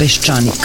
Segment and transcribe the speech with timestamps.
[0.00, 0.64] Peščanik.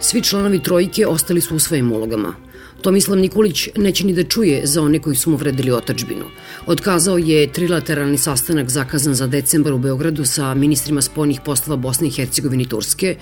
[0.00, 2.34] svi članovi trojke ostali su u svojim ulogama.
[2.82, 6.24] Tomislav Nikolić neće ni da čuje za one koji su mu vredili otačbinu.
[6.66, 12.10] Otkazao je trilateralni sastanak zakazan za decembar u Beogradu sa ministrima spoljnih poslova Bosne i
[12.10, 13.16] Hercegovine i Turske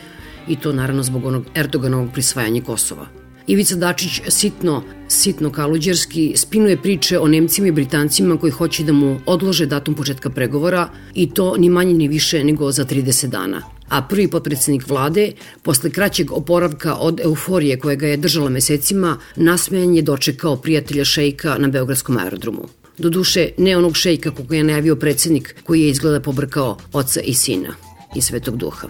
[0.49, 3.07] i to naravno zbog onog Erdoganovog prisvajanja Kosova.
[3.47, 9.21] Ivica Dačić sitno, sitno kaluđerski spinuje priče o Nemcima i Britancima koji hoće da mu
[9.27, 13.78] odlože datum početka pregovora i to ni manje ni više nego za 30 dana.
[13.89, 19.95] A prvi potpredsednik vlade, posle kraćeg oporavka od euforije koja ga je držala mesecima, nasmejan
[19.95, 22.69] je dočekao prijatelja šejka na Beogradskom aerodromu.
[22.99, 27.75] Doduše, ne onog šejka koga je najavio predsednik koji je izgleda pobrkao oca i sina
[28.17, 28.89] i svetog duha.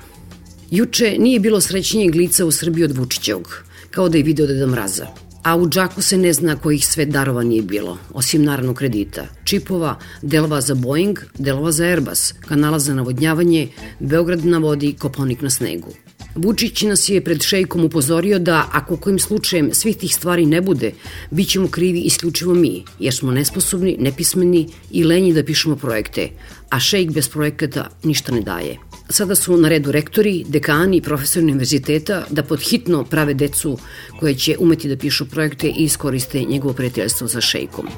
[0.71, 5.28] Juče nije bilo srećnijeg lica u Srbiji od Vučićevog, kao da je video Deda Mraza.
[5.49, 9.99] A u džaku se ne zna kojih sve darova nije bilo, osim naravno kredita, čipova,
[10.23, 13.69] delova za Boeing, delova za Airbus, kanala za navodnjavanje,
[13.99, 15.95] Beograd na vodi, Koponik na snegu.
[16.35, 20.93] Vučić nas je pred šejkom upozorio da ako kojim slučajem svih tih stvari ne bude,
[21.31, 26.29] bit ćemo krivi isključivo mi, jer smo nesposobni, nepismeni i lenji da pišemo projekte,
[26.71, 28.77] a šejk bez projekata ništa ne daje.
[29.11, 33.79] Sada su na redu rektori, dekani i profesori univerziteta da pod hitno prave decu
[34.21, 37.89] koje će umeti da pišu projekte i iskoriste njegovo prijateljstvo sa šejkom.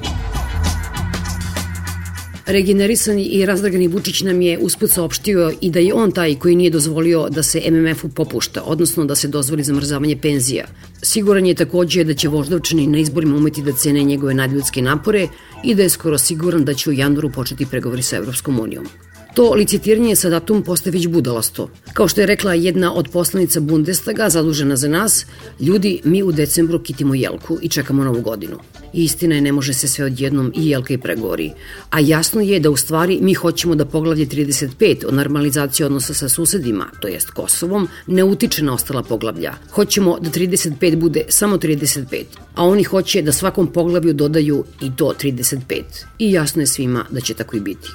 [2.45, 6.69] Regenerisani i razdragani Vučić nam je usput saopštio i da je on taj koji nije
[6.69, 10.65] dozvolio da se MMF-u popušta, odnosno da se dozvoli zamrzavanje penzija.
[11.01, 15.27] Siguran je takođe da će voždovčani na izborima umeti da cene njegove nadljudske napore
[15.63, 18.87] i da je skoro siguran da će u januaru početi pregovori sa Evropskom unijom.
[19.33, 21.69] To licitiranje sa datum postaje već budalasto.
[21.93, 25.25] Kao što je rekla jedna od poslanica Bundestaga zadužena za nas,
[25.59, 28.57] ljudi, mi u decembru kitimo jelku i čekamo novu godinu.
[28.93, 31.51] Istina je, ne može se sve odjednom i jelka i pregovori.
[31.89, 36.29] A jasno je da u stvari mi hoćemo da poglavlje 35 o normalizaciji odnosa sa
[36.29, 39.53] susedima, to jest Kosovom, ne utiče na ostala poglavlja.
[39.71, 42.23] Hoćemo da 35 bude samo 35,
[42.55, 45.81] a oni hoće da svakom poglavlju dodaju i to 35.
[46.19, 47.87] I jasno je svima da će tako i biti.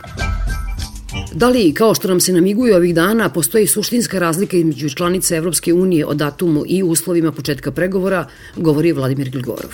[1.32, 5.72] Da li, kao što nam se namiguju ovih dana, postoji suštinska razlika između članice Evropske
[5.72, 8.26] unije o datumu i uslovima početka pregovora,
[8.56, 9.70] govori Vladimir Gligorov.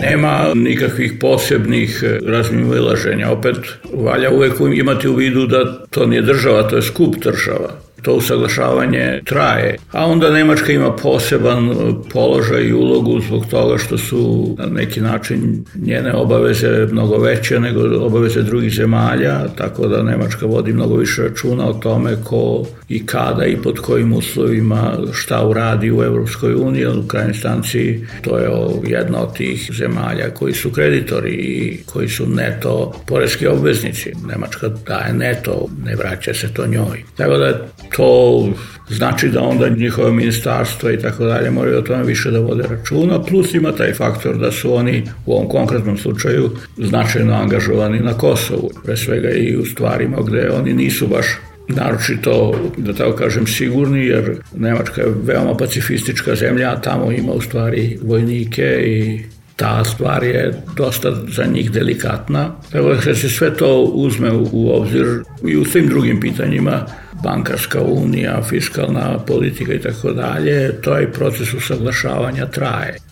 [0.00, 3.30] Nema nikakvih posebnih razmimilaženja.
[3.30, 3.56] Opet,
[3.94, 9.20] valja uvek imati u vidu da to nije država, to je skup država to usaglašavanje
[9.24, 9.76] traje.
[9.92, 11.70] A onda Nemačka ima poseban
[12.12, 18.06] položaj i ulogu zbog toga što su na neki način njene obaveze mnogo veće nego
[18.06, 23.44] obaveze drugih zemalja, tako da Nemačka vodi mnogo više računa o tome ko i kada
[23.44, 28.50] i pod kojim uslovima šta uradi u Evropskoj uniji, u krajnjoj stanci to je
[28.84, 34.12] jedna od tih zemalja koji su kreditori i koji su neto poreski obveznici.
[34.28, 37.04] Nemačka daje neto, ne vraća se to njoj.
[37.16, 37.66] Tako da
[37.96, 38.48] to
[38.88, 43.22] znači da onda njihove ministarstva i tako dalje moraju o tome više da vode računa,
[43.22, 48.70] plus ima taj faktor da su oni u ovom konkretnom slučaju značajno angažovani na Kosovu,
[48.84, 51.26] pre svega i u stvarima gde oni nisu baš
[51.68, 57.98] naročito, da tako kažem, sigurni, jer Nemačka je veoma pacifistička zemlja, tamo ima u stvari
[58.02, 59.20] vojnike i
[59.58, 62.50] ta stvar je dosta za njih delikatna.
[62.72, 65.06] Evo da se sve to uzme u obzir
[65.46, 66.86] i u svim drugim pitanjima,
[67.24, 73.07] bankarska unija, fiskalna politika i tako dalje, to je proces usaglašavanja traje.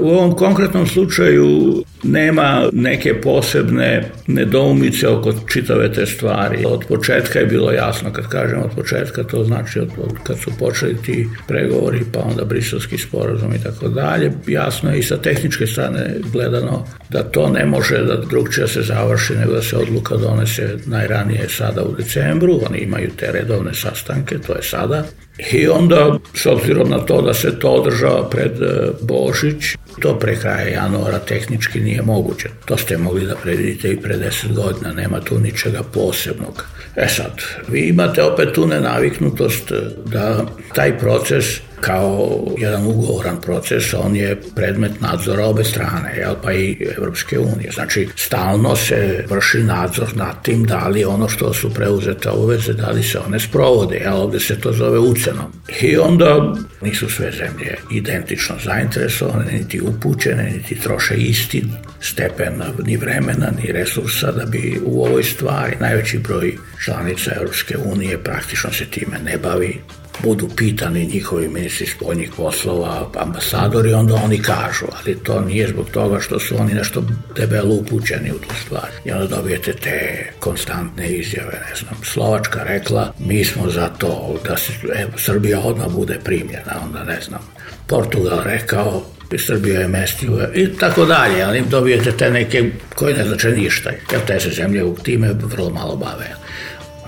[0.00, 6.64] U ovom konkretnom slučaju nema neke posebne nedoumice oko čitave te stvari.
[6.66, 9.88] Od početka je bilo jasno, kad kažem od početka, to znači od,
[10.22, 14.32] kad su počeli ti pregovori, pa onda briselski sporazum i tako dalje.
[14.46, 19.34] Jasno je i sa tehničke strane gledano da to ne može da drugčija se završi
[19.34, 22.60] nego da se odluka donese najranije sada u decembru.
[22.70, 25.04] Oni imaju te redovne sastanke, to je sada.
[25.38, 30.36] I onda, s obzirom na to da se to održava pred e, Božić, to pre
[30.36, 32.48] kraja januara tehnički nije moguće.
[32.64, 36.64] To ste mogli da predvidite i pre 10 godina, nema tu ničega posebnog.
[36.96, 39.72] E sad, vi imate opet tu nenaviknutost
[40.06, 41.44] da taj proces
[41.80, 47.70] kao jedan ugovoran proces, on je predmet nadzora obe strane, jel, pa i Evropske unije.
[47.74, 52.90] Znači, stalno se vrši nadzor nad tim da li ono što su preuzete obveze, da
[52.90, 55.52] li se one sprovode, jel, ovde se to zove ucenom.
[55.80, 61.64] I onda nisu sve zemlje identično zainteresovane, niti upućene, niti troše isti
[62.00, 68.22] stepen ni vremena, ni resursa da bi u ovoj stvari najveći broj članica Europske unije
[68.22, 69.80] praktično se time ne bavi,
[70.22, 76.20] budu pitani njihovi ministri spoljnih poslova, ambasadori, onda oni kažu, ali to nije zbog toga
[76.20, 77.04] što su oni nešto
[77.36, 78.88] debelo upućeni u tu stvar.
[79.04, 84.56] I onda dobijete te konstantne izjave, ne znam, Slovačka rekla, mi smo za to da
[84.56, 87.40] se evo, Srbija odmah bude primljena, onda ne znam,
[87.86, 89.02] Portugal rekao,
[89.38, 94.20] Srbija je mestio i tako dalje, ali dobijete te neke koje ne znače ništa, jer
[94.26, 96.36] te se zemlje u time vrlo malo bave.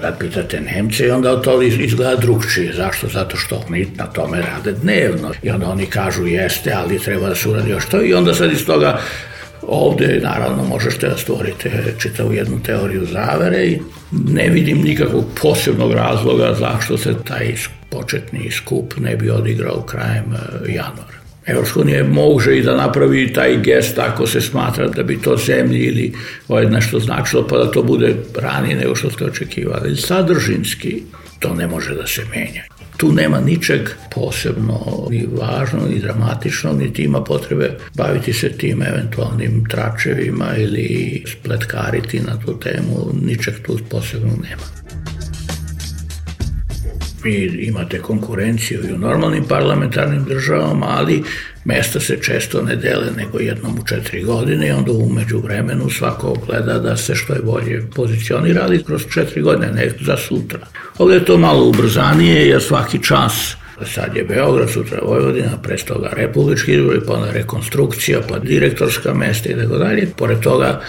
[0.00, 2.72] Kad pitate Nemce, onda to izgleda drugčije.
[2.72, 3.08] Zašto?
[3.08, 5.32] Zato što oni na tome rade dnevno.
[5.43, 8.02] I onda oni kažu jeste, ali treba da se uradi još to.
[8.02, 9.00] I onda sad iz toga
[9.62, 13.81] ovde naravno možete da stvorite čitavu jednu teoriju zavere i
[14.28, 17.54] ne vidim nikakvog posebnog razloga zašto se taj
[17.90, 21.25] početni skup ne bi odigrao krajem e, januara.
[21.46, 25.78] Evropska unija može i da napravi taj gest ako se smatra da bi to zemlji
[25.78, 26.12] ili
[26.48, 29.96] ovaj nešto značilo, pa da to bude ranije nego što ste očekivali.
[29.96, 31.02] Sadržinski
[31.38, 32.62] to ne može da se menja.
[32.96, 33.81] Tu nema ničeg
[34.14, 42.20] posebno ni važno, ni dramatično, niti ima potrebe baviti se tim eventualnim tračevima ili spletkariti
[42.20, 44.87] na tu temu, ničeg tu posebno nema
[47.26, 51.23] vi imate konkurenciju i u normalnim parlamentarnim državama, ali
[51.64, 56.37] mesta se često ne dele nego jednom u četiri godine i onda umeđu vremenu svako
[56.46, 60.61] gleda da se što je bolje pozicionira, ali kroz četiri godine, ne za sutra.
[60.99, 66.08] Ovde je to malo ubrzanije jer svaki čas Sad je Beograd, sutra Vojvodina, pre toga
[66.12, 70.08] republički izbori, pa onda rekonstrukcija, pa direktorska mesta i tako dalje.
[70.17, 70.81] Pored toga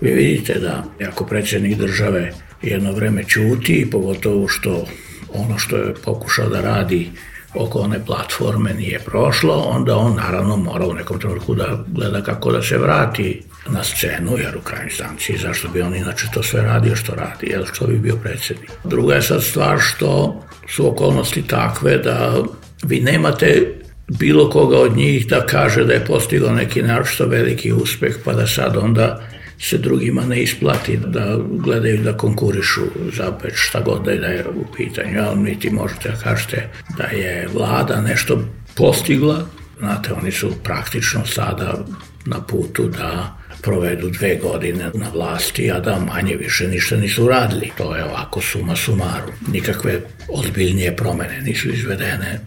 [0.00, 2.32] vi vidite da ako predsjednik države
[2.62, 4.86] jedno vreme ćuti, pogotovo što
[5.34, 7.10] ono što je pokušao da radi
[7.54, 12.52] oko one platforme nije prošlo, onda on naravno mora u nekom trenutku da gleda kako
[12.52, 16.62] da se vrati na scenu, jer u krajnjoj stanciji zašto bi on inače to sve
[16.62, 18.70] radio što radi, jer što bi bio predsednik.
[18.84, 22.42] Druga je sad stvar što su okolnosti takve da
[22.82, 28.16] vi nemate bilo koga od njih da kaže da je postigao neki naročito veliki uspeh,
[28.24, 29.20] pa da sad onda
[29.60, 32.80] se drugima ne isplati da gledaju da konkurišu
[33.16, 36.68] za šta god da je u pitanju, ali niti možete da kažete
[36.98, 39.46] da je vlada nešto postigla.
[39.78, 41.84] Znate, oni su praktično sada
[42.26, 47.70] na putu da provedu dve godine na vlasti, a da manje više ništa nisu radili.
[47.78, 49.32] To je ovako suma sumaru.
[49.52, 52.40] Nikakve ozbiljnije promene nisu izvedene,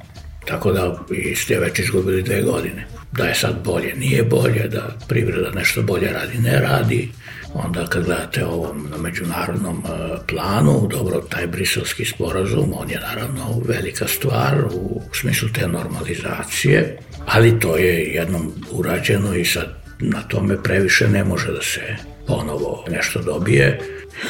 [0.45, 1.03] tako da
[1.35, 2.87] ste već izgubili dve godine.
[3.11, 7.11] Da je sad bolje, nije bolje, da privreda nešto bolje radi, ne radi.
[7.53, 9.89] Onda kad gledate ovo na međunarodnom e,
[10.27, 17.59] planu, dobro, taj briselski sporazum, on je naravno velika stvar u smislu te normalizacije, ali
[17.59, 23.21] to je jednom urađeno i sad na tome previše ne može da se ponovo nešto
[23.21, 23.79] dobije.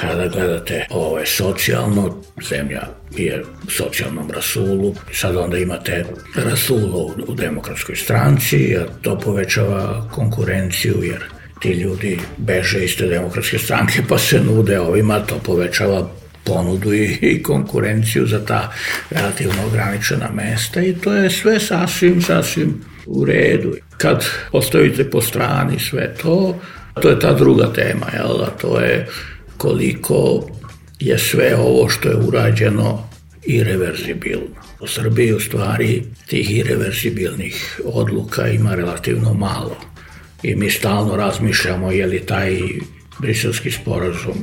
[0.01, 2.81] Kada gledate ovo je socijalno, zemlja
[3.12, 11.03] je u socijalnom rasulu, sad onda imate rasulu u demokratskoj stranci, a to povećava konkurenciju
[11.03, 11.23] jer
[11.59, 16.09] ti ljudi beže iz te demokratske stranke pa se nude ovima, to povećava
[16.45, 18.73] ponudu i, i konkurenciju za ta
[19.09, 23.75] relativno ograničena mesta i to je sve sasvim, sasvim u redu.
[23.97, 26.59] Kad ostavite po strani sve to,
[27.01, 29.07] to je ta druga tema, jel, a to je
[29.57, 30.47] koliko
[31.00, 33.09] je sve ovo što je urađeno
[33.43, 34.63] irreverzibilno.
[34.79, 39.77] U Srbiji u stvari tih irreverzibilnih odluka ima relativno malo.
[40.43, 42.59] I mi stalno razmišljamo je li taj
[43.19, 44.35] briselski sporazum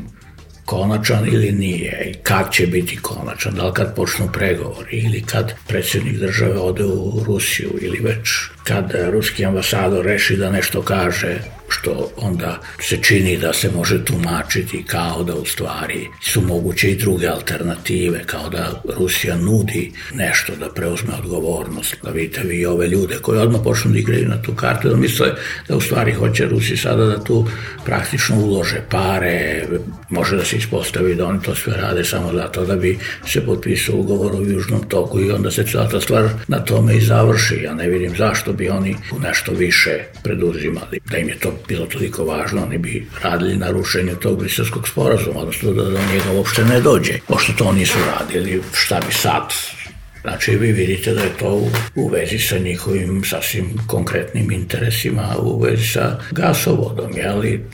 [0.64, 5.52] konačan ili nije i kad će biti konačan, da li kad počnu pregovori ili kad
[5.68, 8.28] predsjednik države ode u Rusiju ili već
[8.64, 11.38] kad ruski ambasador reši da nešto kaže
[11.70, 16.96] što onda se čini da se može tumačiti kao da u stvari su moguće i
[16.96, 21.96] druge alternative, kao da Rusija nudi nešto da preuzme odgovornost.
[22.02, 25.32] Da vidite vi ove ljude koji odmah počnu da igraju na tu kartu, da misle
[25.68, 27.46] da u stvari hoće Rusi sada da tu
[27.84, 29.66] praktično ulože pare,
[30.10, 33.96] može da se ispostavi da oni to sve rade samo zato da bi se potpisao
[33.96, 37.60] ugovor o južnom toku i onda se cela ta stvar na tome i završi.
[37.64, 39.90] Ja ne vidim zašto bi oni nešto više
[40.22, 41.00] preduzimali.
[41.10, 45.40] Da im je to bilo toliko važno, oni bi radili na rušenju tog brislavskog sporazuma,
[45.40, 47.18] odnosno da do njega uopšte ne dođe.
[47.28, 49.52] Pošto to nisu radili, šta bi sad
[50.22, 55.86] Znači, vi vidite da je to u vezi sa njihovim sasvim konkretnim interesima, u vezi
[55.86, 57.64] sa gasovodom, jeli?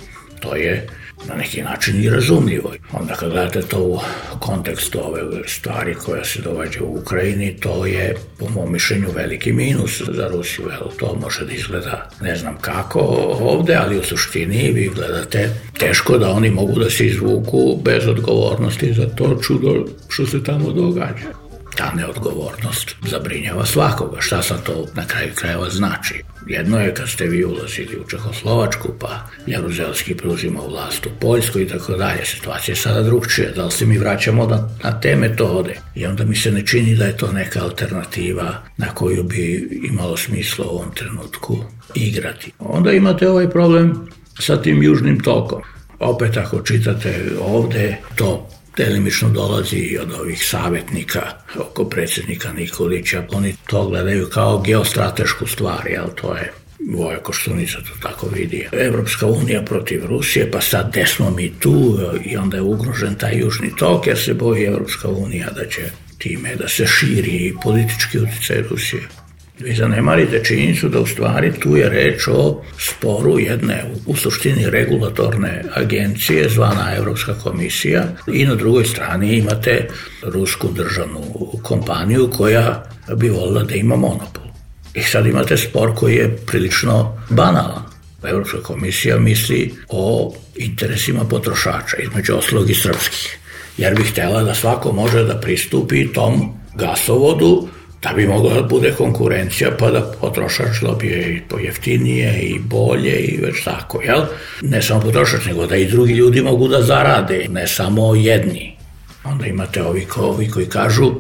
[0.40, 0.86] To je
[1.28, 2.72] na neki način i razumljivo.
[2.92, 3.98] Onda kad gledate to u
[4.38, 10.02] kontekstu ove stvari koja se događa u Ukrajini, to je po mom mišljenju veliki minus
[10.08, 10.66] za Rusiju.
[10.80, 12.98] Evo, to može da izgleda ne znam kako
[13.40, 18.94] ovde, ali u suštini vi gledate teško da oni mogu da se izvuku bez odgovornosti
[18.94, 21.45] za to čudo što se tamo događa
[21.76, 24.20] ta neodgovornost zabrinjava svakoga.
[24.20, 26.22] Šta sad to na kraju krajeva znači?
[26.46, 31.68] Jedno je kad ste vi ulazili u Čehoslovačku, pa Jaruzelski preuzima vlast u Poljsku i
[31.68, 32.24] tako dalje.
[32.24, 33.50] Situacija je sada drugčija.
[33.56, 35.74] Da li se mi vraćamo na, na te metode?
[35.94, 40.16] I onda mi se ne čini da je to neka alternativa na koju bi imalo
[40.16, 41.58] smisla u ovom trenutku
[41.94, 42.52] igrati.
[42.58, 44.08] Onda imate ovaj problem
[44.40, 45.62] sa tim južnim tokom.
[45.98, 51.22] Opet ako čitate ovde, to delimično dolazi i od ovih savjetnika
[51.58, 53.24] oko predsjednika Nikolića.
[53.32, 56.52] Oni to gledaju kao geostratešku stvar, jel to je
[56.90, 58.68] Voja Koštunica to tako vidi.
[58.72, 63.38] Evropska unija protiv Rusije, pa sad gde smo mi tu i onda je ugrožen taj
[63.38, 68.62] južni tok jer se boji Evropska unija da će time da se širi politički uticaj
[68.70, 69.02] Rusije.
[69.60, 75.64] Vi zanemarite činjenicu da u stvari tu je reč o sporu jedne u suštini regulatorne
[75.74, 79.88] agencije zvana Evropska komisija i na drugoj strani imate
[80.22, 81.20] rusku državnu
[81.62, 82.84] kompaniju koja
[83.16, 84.44] bi volila da ima monopol.
[84.94, 87.82] I sad imate spor koji je prilično banalan.
[88.24, 93.38] Evropska komisija misli o interesima potrošača, između oslog i srpskih,
[93.78, 97.68] jer bi htela da svako može da pristupi tom gasovodu
[98.08, 103.40] da bi mogla da bude konkurencija pa da potrošač dobije i pojeftinije i bolje i
[103.40, 104.20] već tako, jel?
[104.62, 108.76] Ne samo potrošač, nego da i drugi ljudi mogu da zarade, ne samo jedni.
[109.24, 111.12] Onda imate ovi, ko, ovi koji kažu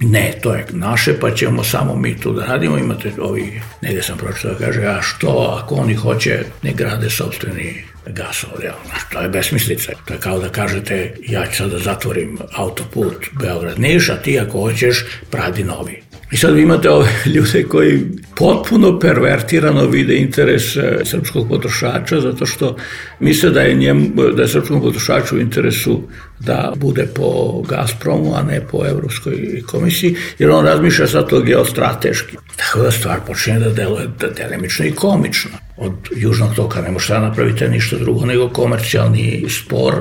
[0.00, 2.78] ne, to je naše, pa ćemo samo mi tu da radimo.
[2.78, 8.62] Imate ovi, negde sam pročitao, kaže, a što ako oni hoće, ne grade sobstveni gasovod,
[8.62, 8.74] jel?
[9.12, 9.92] To je besmislica.
[10.04, 14.60] To je kao da kažete, ja ću sad da zatvorim autoput Beograd-Niš, a ti ako
[14.60, 16.02] hoćeš, pradi novi.
[16.30, 18.00] I sad vi imate ove ljude koji
[18.36, 22.76] potpuno pervertirano vide interes e, srpskog potrošača zato što
[23.20, 26.02] misle da je, njem, da je srpskom potrošaču u interesu
[26.38, 32.36] da bude po Gazpromu, a ne po Evropskoj komisiji, jer on razmišlja sad to geostrateški.
[32.56, 35.50] Tako da stvar počinje da deluje da delimično i komično.
[35.76, 39.94] Od južnog toka ne možete da napravite ništa drugo nego komercijalni spor.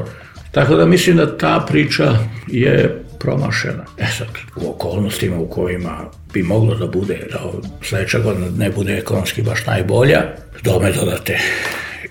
[0.52, 2.18] Tako da mislim da ta priča
[2.48, 3.86] je promašena.
[3.98, 7.40] E sad, u okolnostima u kojima bi moglo da bude, da
[7.82, 10.24] sledeća godina ne bude ekonomski baš najbolja,
[10.64, 11.40] dome dodate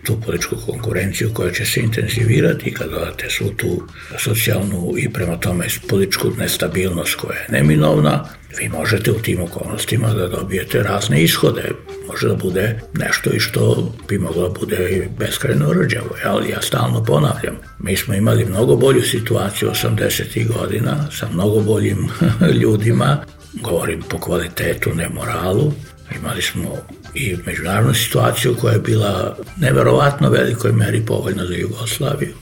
[0.02, 3.82] tu političku konkurenciju koja će se intenzivirati kad dodate svu tu
[4.18, 8.28] socijalnu i prema tome političku nestabilnost koja je neminovna,
[8.58, 11.70] vi možete u tim okolnostima da dobijete razne ishode.
[12.08, 17.04] Može da bude nešto i što bi moglo da bude beskrajno rđavo, ali ja stalno
[17.04, 17.56] ponavljam.
[17.78, 20.58] Mi smo imali mnogo bolju situaciju 80.
[20.58, 22.08] godina sa mnogo boljim
[22.62, 23.24] ljudima,
[23.54, 25.72] govorim po kvalitetu, ne moralu,
[26.16, 26.76] Imali smo
[27.14, 32.34] i međunarodnu situaciju koja je bila neverovatno velikoj meri povoljna za Jugoslaviju.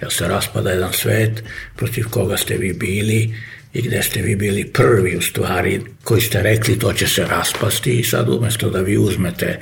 [0.00, 1.44] Jer se raspada jedan svet
[1.76, 3.34] protiv koga ste vi bili
[3.72, 7.98] i gde ste vi bili prvi u stvari koji ste rekli to će se raspasti
[7.98, 9.58] i sad umesto da vi uzmete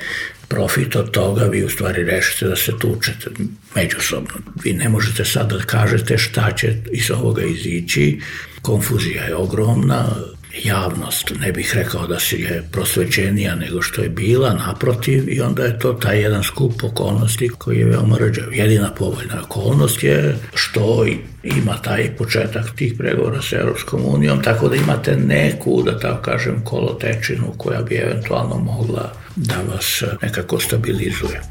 [0.47, 3.29] profit od toga, vi u stvari rešite da se tučete
[3.75, 4.33] međusobno.
[4.63, 8.19] Vi ne možete sad da kažete šta će iz ovoga izići,
[8.61, 10.15] konfuzija je ogromna,
[10.63, 15.63] javnost, ne bih rekao da si je prosvećenija nego što je bila, naprotiv, i onda
[15.63, 18.53] je to taj jedan skup okolnosti koji je veoma rđav.
[18.53, 21.05] Jedina povoljna okolnost je što
[21.43, 26.61] ima taj početak tih pregovora sa Europskom unijom, tako da imate neku, da tako kažem,
[26.63, 31.41] kolotečinu koja bi eventualno mogla da vas nekako stabilizuje.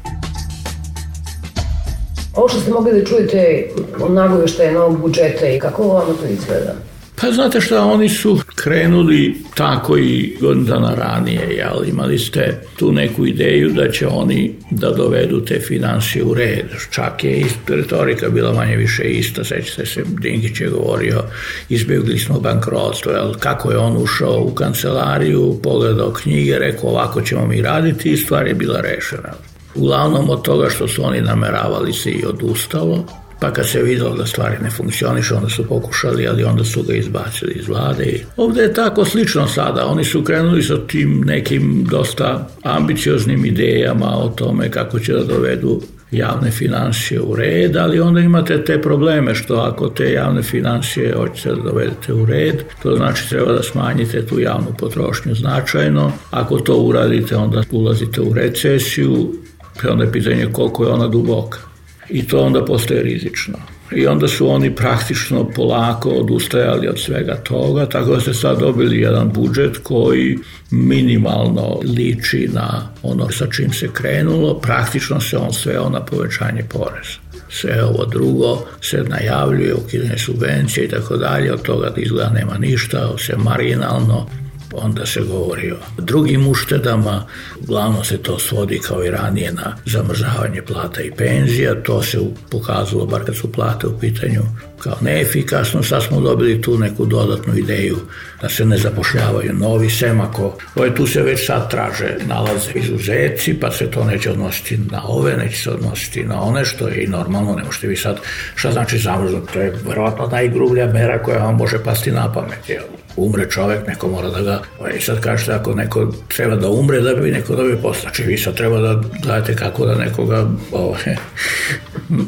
[2.33, 3.69] Ovo što ste mogli da čujete
[3.99, 6.92] o nagoveštaje novog budžeta i kako vama to izgleda?
[7.23, 11.89] Pa znate šta, oni su krenuli tako i godina ranije, jel?
[11.89, 16.65] imali ste tu neku ideju da će oni da dovedu te financije u red.
[16.91, 21.23] Čak je i retorika bila manje više ista, sećate se, Dinkić je govorio,
[21.69, 23.33] izbjegli smo bankrotstvo, jel?
[23.39, 28.47] kako je on ušao u kancelariju, pogledao knjige, rekao ovako ćemo mi raditi i stvar
[28.47, 29.33] je bila rešena.
[29.75, 33.05] Uglavnom od toga što su oni nameravali se i odustalo,
[33.43, 36.93] pa kad se videlo da stvari ne funkcionišu, onda su pokušali, ali onda su ga
[36.93, 38.19] izbacili iz vlade.
[38.37, 39.85] Ovde je tako slično sada.
[39.85, 45.81] Oni su krenuli sa tim nekim dosta ambicioznim idejama o tome kako će da dovedu
[46.11, 51.49] javne financije u red, ali onda imate te probleme što ako te javne financije hoćete
[51.49, 56.11] da dovedete u red, to znači treba da smanjite tu javnu potrošnju značajno.
[56.31, 59.33] Ako to uradite, onda ulazite u recesiju,
[59.81, 61.72] pa onda je pitanje koliko je ona duboka
[62.09, 63.57] i to onda postaje rizično.
[63.95, 68.99] I onda su oni praktično polako odustajali od svega toga, tako da ste sad dobili
[68.99, 70.37] jedan budžet koji
[70.71, 77.23] minimalno liči na ono sa čim se krenulo, praktično se on sveo na povećanje poreza
[77.53, 82.57] sve ovo drugo se najavljuje, ukidanje subvencije i tako dalje, od toga da izgleda nema
[82.57, 84.29] ništa, se marginalno
[84.75, 87.25] onda se govori o drugim uštedama,
[87.61, 93.05] uglavnom se to svodi kao i ranije na zamrzavanje plata i penzija, to se pokazalo,
[93.05, 94.41] bar kad su plate u pitanju,
[94.79, 97.97] kao neefikasno, sad smo dobili tu neku dodatnu ideju
[98.41, 100.57] da se ne zapošljavaju novi semako.
[100.75, 105.37] Ovo tu se već sad traže, nalaze izuzeci, pa se to neće odnositi na ove,
[105.37, 108.19] neće se odnositi na one, što je i normalno, ne možete vi sad,
[108.55, 112.83] šta znači zamrznuti, to je verovatno najgrublja mera koja vam može pasti na pamet, jel?
[113.17, 117.01] Umre čovek, neko mora da ga, i ovaj, sad kažete ako neko treba da umre
[117.01, 121.03] da bi neko dobio posla, znači vi sad treba da dajete kako da nekoga, ovaj,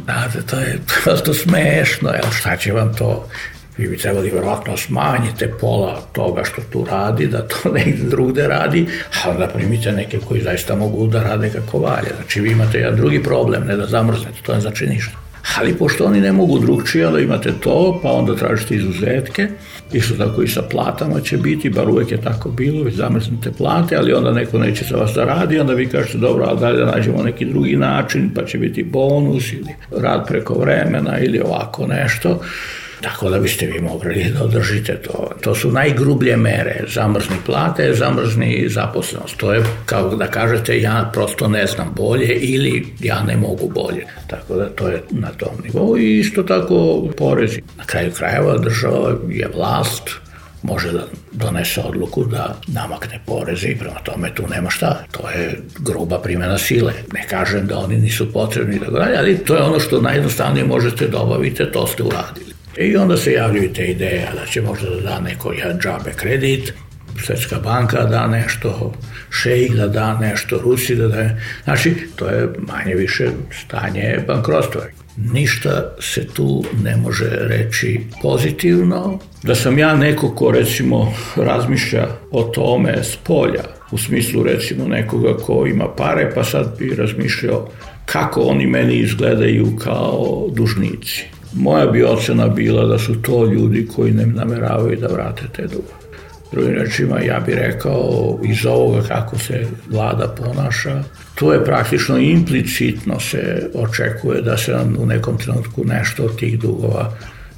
[0.06, 3.27] znate, to je prosto smešno, jel, šta će vam to,
[3.77, 8.88] vi bi trebali verovatno smanjite pola toga što tu radi, da to negde drugde radi,
[9.25, 12.10] a da primite neke koji zaista mogu da rade kako valje.
[12.15, 15.18] Znači vi imate jedan drugi problem, ne da zamrznete, to ne znači ništa.
[15.58, 19.48] Ali pošto oni ne mogu drugčije, da imate to, pa onda tražite izuzetke,
[19.94, 23.96] isto tako i sa platama će biti, bar uvek je tako bilo, već zamrznite plate,
[23.96, 26.92] ali onda neko neće za vas da radi, onda vi kažete dobro, ali dalje da
[26.92, 32.40] nađemo neki drugi način, pa će biti bonus ili rad preko vremena ili ovako nešto.
[33.05, 35.29] Tako da biste vi mogli da održite to.
[35.41, 36.83] To su najgrublje mere.
[36.87, 39.37] Zamrzni plate, zamrzni zaposlenost.
[39.37, 44.05] To je kao da kažete ja prosto ne znam bolje ili ja ne mogu bolje.
[44.27, 47.61] Tako da to je na tom nivou i isto tako porezi.
[47.77, 50.09] Na kraju krajeva država je vlast,
[50.63, 55.03] može da donese odluku da namakne poreze i prema tome tu nema šta.
[55.11, 56.94] To je gruba primjena sile.
[57.13, 58.79] Ne kažem da oni nisu potrebni,
[59.20, 62.54] ali to je ono što najjednostavnije možete da obavite, to ste uradili.
[62.77, 66.74] I onda se javljaju te ideje da će možda da da neko jedan džabe kredit,
[67.25, 68.94] Svetska banka da nešto,
[69.29, 71.29] šejk da da nešto, Rusi da da...
[71.64, 73.27] Znači, to je manje više
[73.66, 74.81] stanje bankrotstva.
[75.18, 79.20] Ništa se tu ne može reći pozitivno.
[79.44, 85.38] Da sam ja neko ko recimo razmišlja o tome s polja, u smislu recimo nekoga
[85.38, 87.70] ko ima pare, pa sad bi razmišljao
[88.05, 91.34] kako oni meni izgledaju kao dužnici.
[91.55, 96.05] Moja bi ocena bila da su to ljudi koji ne nameravaju da vrate te dugove.
[96.51, 101.03] Drugim rečima, ja bih rekao iz ovoga kako se vlada ponaša,
[101.35, 107.13] to je praktično implicitno se očekuje da se u nekom trenutku nešto od tih dugova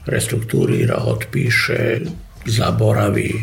[0.05, 1.99] restrukturira, otpiše,
[2.45, 3.33] zaboravi.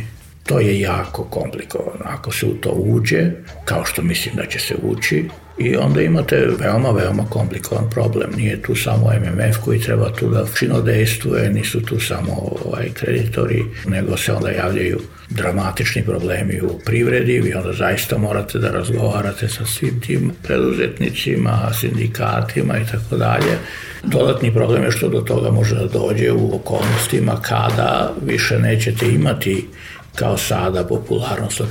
[0.46, 2.04] To je jako komplikovano.
[2.04, 3.30] Ako se u to uđe,
[3.64, 8.30] kao što mislim da će se ući, I onda imate veoma, veoma komplikovan problem.
[8.36, 12.32] Nije tu samo MMF koji treba tu da čino dejstvuje, nisu tu samo
[12.64, 18.70] ovaj, kreditori, nego se onda javljaju dramatični problemi u privredi, vi onda zaista morate da
[18.70, 23.58] razgovarate sa svim tim preduzetnicima, sindikatima i tako dalje.
[24.02, 29.66] Dodatni problem je što do toga može da dođe u okolnostima kada više nećete imati
[30.14, 31.68] kao sada popularnost od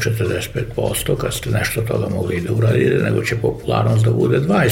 [0.77, 4.67] 45%, kad ste nešto toga mogli da uradite, nego će popularnost da bude 20%,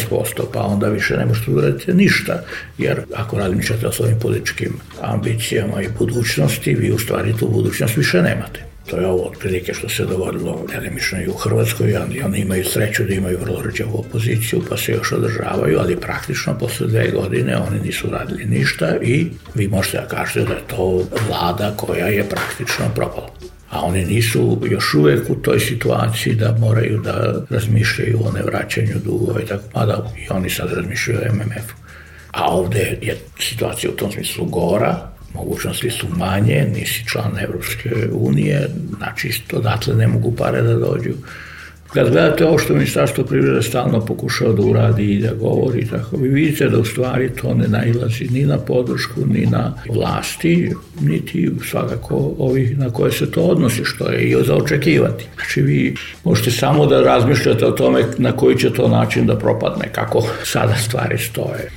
[0.53, 2.43] pa onda više ne možete da uraditi ništa,
[2.77, 8.21] jer ako razmišljate o svojim političkim ambicijama i budućnosti, vi u stvari tu budućnost više
[8.21, 8.71] nemate.
[8.89, 13.03] To je ovo otprilike što se dovodilo delimično i u Hrvatskoj, ali oni imaju sreću
[13.03, 17.79] da imaju vrlo rđavu opoziciju, pa se još održavaju, ali praktično posle dve godine oni
[17.79, 22.85] nisu radili ništa i vi možete da kažete da je to vlada koja je praktično
[22.95, 28.95] propala a oni nisu još uvek u toj situaciji da moraju da razmišljaju o nevraćanju
[29.05, 31.75] dugova i tako, mada i oni sad razmišljaju o MMF-u.
[32.31, 38.69] A ovde je situacija u tom smislu gora, mogućnosti su manje, nisi član Evropske unije,
[38.97, 41.13] znači isto odatle ne mogu pare da dođu.
[41.93, 46.29] Kad gledate ovo što Ministarstvo privrede stalno pokušao da uradi i da govori, tako vi
[46.29, 52.33] vidite da u stvari to ne nailazi ni na podršku, ni na vlasti, niti svakako
[52.37, 55.25] ovih na koje se to odnosi, što je i za očekivati.
[55.35, 59.89] Znači vi možete samo da razmišljate o tome na koji će to način da propadne,
[59.91, 61.71] kako sada stvari stoje.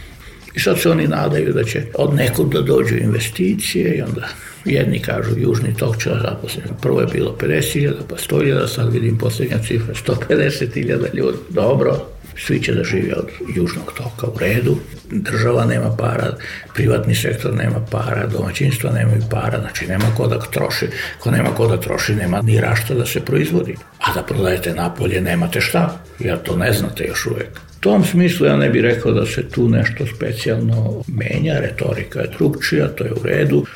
[0.55, 4.29] I sad se oni nadaju da će od nekog da dođu investicije i onda
[4.64, 6.68] jedni kažu južni tok će zaposliti.
[6.83, 11.38] Prvo je bilo 50.000, pa 100.000, sad vidim posljednja cifra 150.000 ljudi.
[11.50, 14.77] Dobro, svi će da žive od južnog toka u redu,
[15.11, 16.37] država nema para,
[16.74, 20.87] privatni sektor nema para, domaćinstva nemaju para, znači nema ko da troši,
[21.18, 23.77] ko nema ko da troši, nema ni rašta da se proizvodi.
[23.98, 27.48] A da prodajete napolje, nemate šta, jer to ne znate još uvek.
[27.79, 32.31] U tom smislu ja ne bih rekao da se tu nešto specijalno menja, retorika je
[32.38, 33.66] drugčija, to je u redu.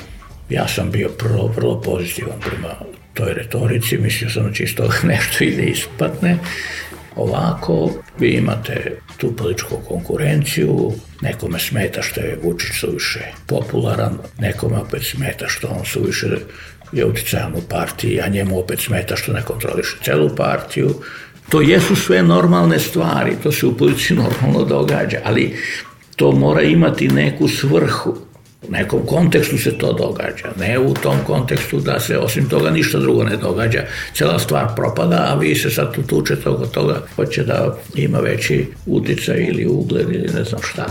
[0.50, 2.74] Ja sam bio prvo vrlo pozitivan prema
[3.14, 6.34] toj retorici, mislio sam da će iz toga nešto i da
[7.16, 15.02] Ovako, vi imate tu političku konkurenciju, nekome smeta što je Vučić suviše popularan, nekome opet
[15.06, 16.26] smeta što on suviše
[16.92, 20.94] je uticajan u partiji, a njemu opet smeta što ne kontroliše celu partiju.
[21.48, 25.56] To jesu sve normalne stvari, to se u politici normalno događa, ali
[26.16, 28.27] to mora imati neku svrhu.
[28.62, 32.98] U nekom kontekstu se to događa, ne u tom kontekstu da se osim toga ništa
[32.98, 33.84] drugo ne događa.
[34.14, 39.46] Cela stvar propada, a vi se sad tu oko toga, hoće da ima veći uticaj
[39.48, 40.86] ili ugled ili ne znam šta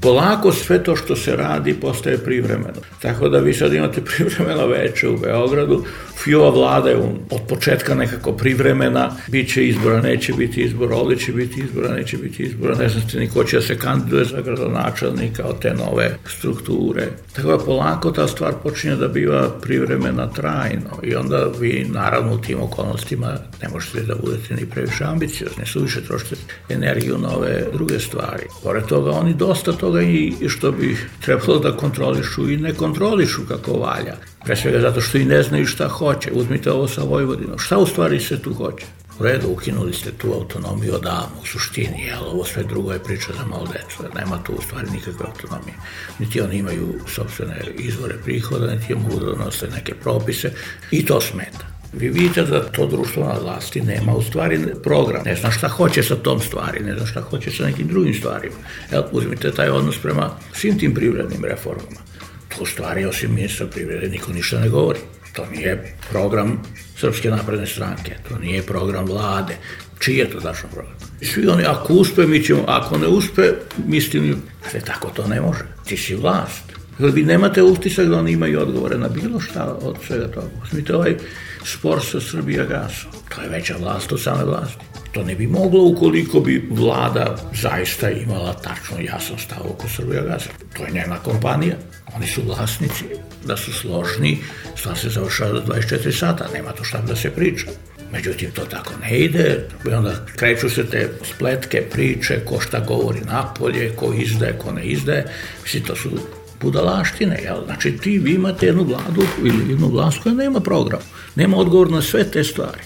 [0.00, 2.80] polako sve to što se radi postaje privremeno.
[3.02, 5.84] Tako da vi sad imate privremeno veče u Beogradu,
[6.24, 6.96] Fiova vlada je
[7.30, 12.16] od početka nekako privremena, bit će izbora, neće biti izbora, ovde će biti izbora, neće
[12.16, 16.16] biti izbora, ne znate ni ko će da se kandiduje za gradonačelnika od te nove
[16.26, 17.08] strukture.
[17.32, 22.38] Tako da polako ta stvar počinje da biva privremena trajno i onda vi naravno u
[22.38, 26.36] tim okolnostima ne možete da budete ni previše ambiciozni, suviše trošite
[26.68, 28.44] energiju na ove druge stvari.
[28.62, 33.72] Pored toga oni dosta toga i što bi trebalo da kontrolišu i ne kontrolišu kako
[33.72, 34.14] valja.
[34.44, 36.30] Pre svega zato što i ne znaju šta hoće.
[36.32, 37.58] Uzmite ovo sa Vojvodinom.
[37.58, 38.86] Šta u stvari se tu hoće?
[39.18, 43.32] U redu, ukinuli ste tu autonomiju odavno, u suštini, jel, ovo sve drugo je priča
[43.38, 45.74] za malo decu, nema tu u stvari nikakve autonomije.
[46.18, 50.52] Niti oni imaju sobstvene izvore prihoda, niti mogu da donose neke propise
[50.90, 51.66] i to smeta.
[51.92, 56.02] Vi vidite da to društvo na vlasti nema u stvari program, ne zna šta hoće
[56.02, 58.56] sa tom stvari, ne zna šta hoće sa nekim drugim stvarima.
[58.92, 62.00] Evo, uzmite taj odnos prema svim tim privrednim reformama
[62.60, 64.98] u stvari osim ministra privrede niko ništa ne govori.
[65.32, 66.62] To nije program
[66.96, 69.56] Srpske napredne stranke, to nije program vlade.
[69.98, 70.94] Čiji je to tačno program?
[71.22, 73.42] Svi oni, ako uspe, mi ćemo, ako ne uspe,
[73.86, 75.64] mislim, ali tako to ne može.
[75.86, 76.62] Ti si vlast.
[76.98, 80.46] Jer vi nemate utisak da oni imaju odgovore na bilo šta od svega toga.
[80.64, 81.16] Uzmite ovaj
[81.64, 83.10] spor sa Srbija gasom.
[83.34, 84.84] To je veća vlast od same vlasti.
[85.12, 90.50] To ne bi moglo ukoliko bi vlada zaista imala tačno jasan stav oko Srbija gasa.
[90.76, 91.74] To je njena kompanija.
[92.16, 93.04] Oni su vlasnici.
[93.44, 94.38] Da su složni,
[94.76, 96.48] stvar se završava do 24 sata.
[96.54, 97.66] Nema to šta da se priča.
[98.12, 99.68] Međutim, to tako ne ide.
[99.90, 104.84] I onda kreću se te spletke, priče, ko šta govori napolje, ko izdaje, ko ne
[104.84, 105.26] izdaje.
[105.62, 106.10] Mislim, to su
[106.60, 107.64] budalaštine, jel?
[107.64, 111.00] Znači ti vi imate jednu vladu ili jednu vlast koja nema program,
[111.34, 112.80] nema odgovor na sve te stvari.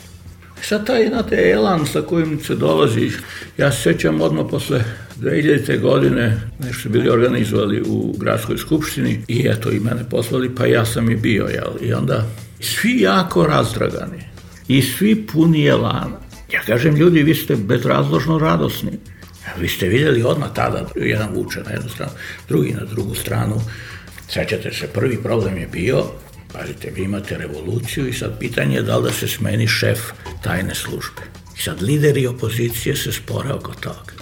[0.63, 3.11] Sad taj, znate, elan sa kojim se dolazi,
[3.59, 4.85] ja se sećam odmah posle
[5.21, 5.81] 2000.
[5.81, 11.11] godine nešto bili organizovali u gradskoj skupštini i eto i mene poslali, pa ja sam
[11.11, 11.89] i bio, jel?
[11.89, 12.27] I onda
[12.61, 14.23] svi jako razdragani
[14.69, 16.21] i svi puni elana.
[16.53, 18.93] Ja kažem, ljudi, vi ste bezrazložno radosni.
[19.59, 22.13] Vi ste vidjeli odmah tada, jedan vuče na jednu stranu,
[22.49, 23.61] drugi na drugu stranu.
[24.29, 26.05] Sećate se, prvi problem je bio
[26.55, 29.99] Pazite, vi imate revoluciju i sad pitanje je da li da se smeni šef
[30.43, 31.23] tajne službe.
[31.59, 34.13] I sad lideri opozicije se spore oko toga.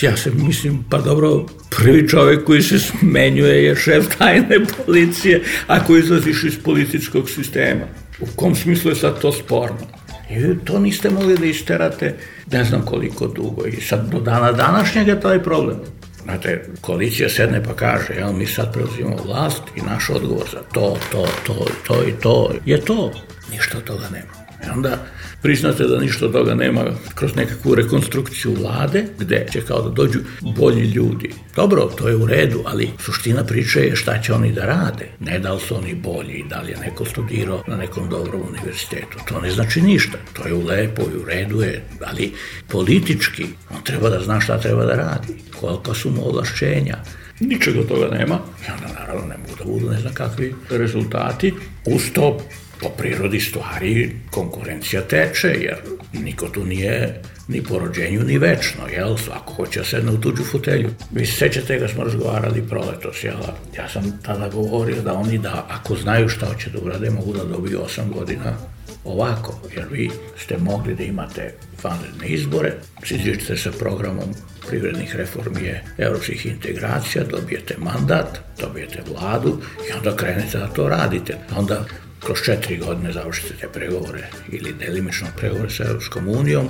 [0.00, 5.96] Ja se mislim, pa dobro, prvi čovek koji se smenjuje je šef tajne policije, ako
[5.96, 7.84] izlaziš iz političkog sistema.
[8.20, 9.86] U kom smislu je sad to sporno?
[10.30, 12.14] I to niste mogli da isterate
[12.52, 13.66] ne znam koliko dugo.
[13.66, 15.76] I sad do dana današnjeg je taj problem.
[16.22, 20.96] Znate, koalicija sedne pa kaže, jel, mi sad preuzimamo vlast i naš odgovor za to,
[21.12, 23.12] to, to, to i to je to.
[23.50, 24.32] Ništa od toga nema.
[24.66, 24.98] I onda
[25.42, 30.18] priznate da ništa od toga nema kroz nekakvu rekonstrukciju vlade, gde će kao da dođu
[30.40, 31.30] bolji ljudi.
[31.56, 35.08] Dobro, to je u redu, ali suština priče je šta će oni da rade.
[35.20, 39.18] Ne da li su oni bolji, da li je neko studirao na nekom dobrom univerzitetu.
[39.28, 40.18] To ne znači ništa.
[40.32, 42.32] To je u lepo i u redu je, ali
[42.68, 46.96] politički on treba da zna šta treba da radi, kolika su mu ovlašćenja,
[47.40, 48.38] Ničeg od toga nema
[48.74, 51.54] onda naravno ne mogu da budu ne znam kakvi rezultati.
[51.86, 52.38] Uz to
[52.82, 55.76] po prirodi stvari konkurencija teče, jer
[56.12, 59.16] niko tu nije ni po rođenju, ni večno, jel?
[59.16, 60.90] Svako hoće da sedne u tuđu fotelju.
[61.10, 63.36] Vi se sećate ga smo razgovarali proletos, jel?
[63.76, 67.44] Ja sam tada govorio da oni da, ako znaju šta hoće da urade, mogu da
[67.44, 68.56] dobiju 8 godina
[69.04, 72.72] ovako, jer vi ste mogli da imate vanredne izbore,
[73.04, 74.34] siđete sa programom
[74.68, 81.36] privrednih reformi je evropskih integracija, dobijete mandat, dobijete vladu i onda krenete da to radite.
[81.56, 81.84] Onda
[82.24, 86.68] kroz četiri godine završite te pregovore ili delimično pregovore sa Europskom unijom,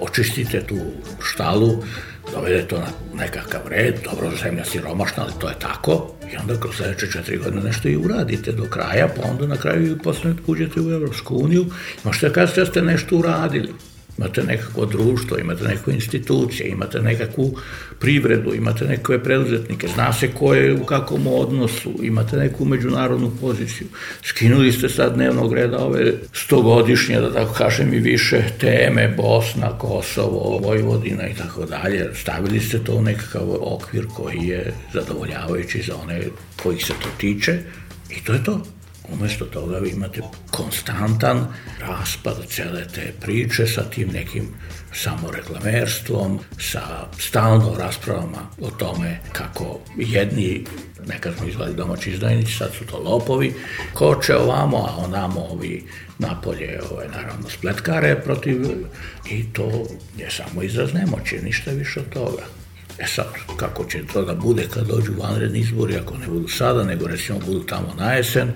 [0.00, 0.78] očistite tu
[1.22, 1.82] štalu,
[2.32, 6.76] dovedete to na nekakav red, dobro, zemlja siromašna, ali to je tako, i onda kroz
[6.76, 10.80] sledeće četiri godine nešto i uradite do kraja, pa onda na kraju i posle uđete
[10.80, 11.66] u Evropsku uniju,
[12.04, 13.72] možete da kažete da ste nešto uradili
[14.20, 17.56] imate nekako društvo, imate neku institucije, imate nekakvu
[17.98, 23.86] privredu, imate neke preduzetnike, zna se ko je u kakvom odnosu, imate neku međunarodnu poziciju.
[24.22, 30.60] Skinuli ste sad dnevnog reda ove stogodišnje, da tako kažem i više, teme, Bosna, Kosovo,
[30.62, 32.10] Vojvodina i tako dalje.
[32.14, 36.20] Stavili ste to u nekakav okvir koji je zadovoljavajući za one
[36.62, 37.58] kojih se to tiče
[38.10, 38.62] i to je to.
[39.12, 40.20] Umesto toga vi imate
[40.50, 41.46] konstantan
[41.80, 44.48] raspad cele te priče sa tim nekim
[44.94, 50.64] samoreklamerstvom, sa stalno raspravama o tome kako jedni,
[51.06, 53.54] nekad smo izvali domaći izdajnici, sad su to lopovi,
[53.94, 55.84] koče ovamo, a onamo ovi
[56.18, 58.66] napolje, ove, naravno, spletkare protiv,
[59.30, 62.59] i to je samo izraz nemoći, ništa više od toga.
[63.00, 66.84] E sad, kako će to da bude kad dođu vanredni izbori, ako ne budu sada,
[66.84, 68.48] nego recimo budu tamo na jesen,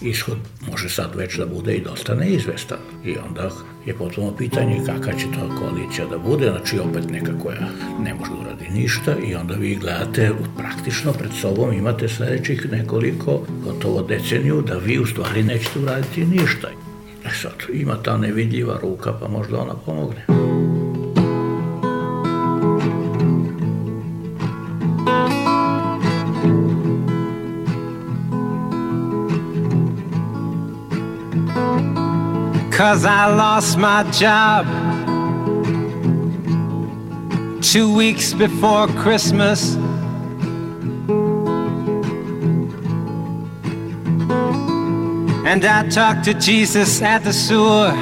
[0.00, 0.38] ishod
[0.70, 2.78] može sad već da bude i dosta neizvestan.
[3.04, 3.50] I onda
[3.86, 7.68] je potpuno pitanje kakva će to koalicija da bude, znači opet neka koja
[8.04, 13.46] ne može da uradi ništa i onda vi gledate praktično pred sobom imate sledećih nekoliko,
[13.64, 16.68] gotovo deceniju, da vi u stvari nećete uraditi ništa.
[17.24, 20.51] E sad, ima ta nevidljiva ruka, pa možda ona pomogne.
[32.82, 34.66] Cause I lost my job
[37.62, 39.76] two weeks before Christmas.
[45.46, 47.92] And I talked to Jesus at the sewer.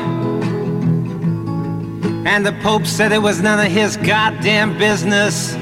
[2.24, 5.52] And the Pope said it was none of his goddamn business.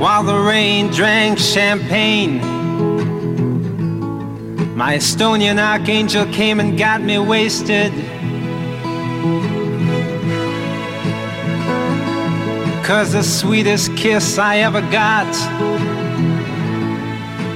[0.00, 2.49] While the rain drank champagne.
[4.80, 7.92] My Estonian archangel came and got me wasted.
[12.82, 15.28] Cause the sweetest kiss I ever got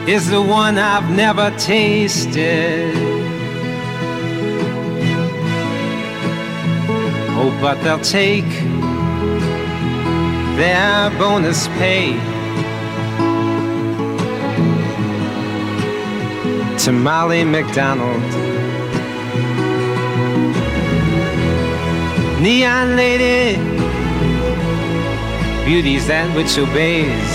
[0.06, 2.94] is the one I've never tasted.
[7.38, 8.50] Oh, but they'll take
[10.58, 12.33] their bonus pay.
[16.78, 18.22] To Molly McDonald.
[22.40, 23.56] Neon lady,
[25.64, 27.34] beauty's that which obeys,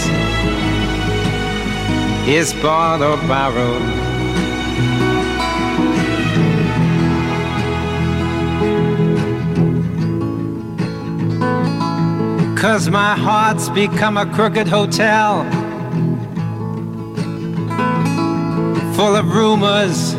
[2.27, 3.81] is bought or borrowed.
[12.57, 15.58] Cause my heart's become a crooked hotel
[18.99, 20.13] full of rumors.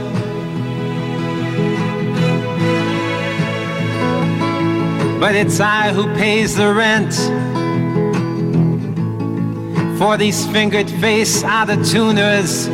[5.21, 7.13] But it's I who pays the rent
[9.99, 12.69] for these fingered face out of tuners.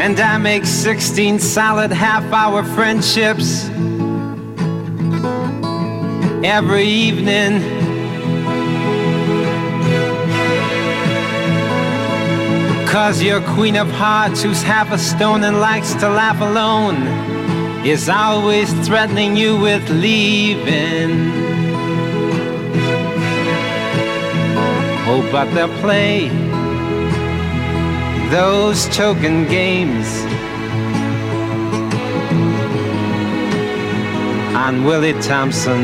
[0.00, 3.68] And I make 16 solid half hour friendships
[6.42, 7.77] every evening.
[13.00, 16.96] Cause your queen of hearts, who's half a stone and likes to laugh alone,
[17.86, 21.30] is always threatening you with leaving.
[25.06, 26.28] Oh, but they'll play
[28.30, 30.08] those token games
[34.56, 35.82] on Willie Thompson.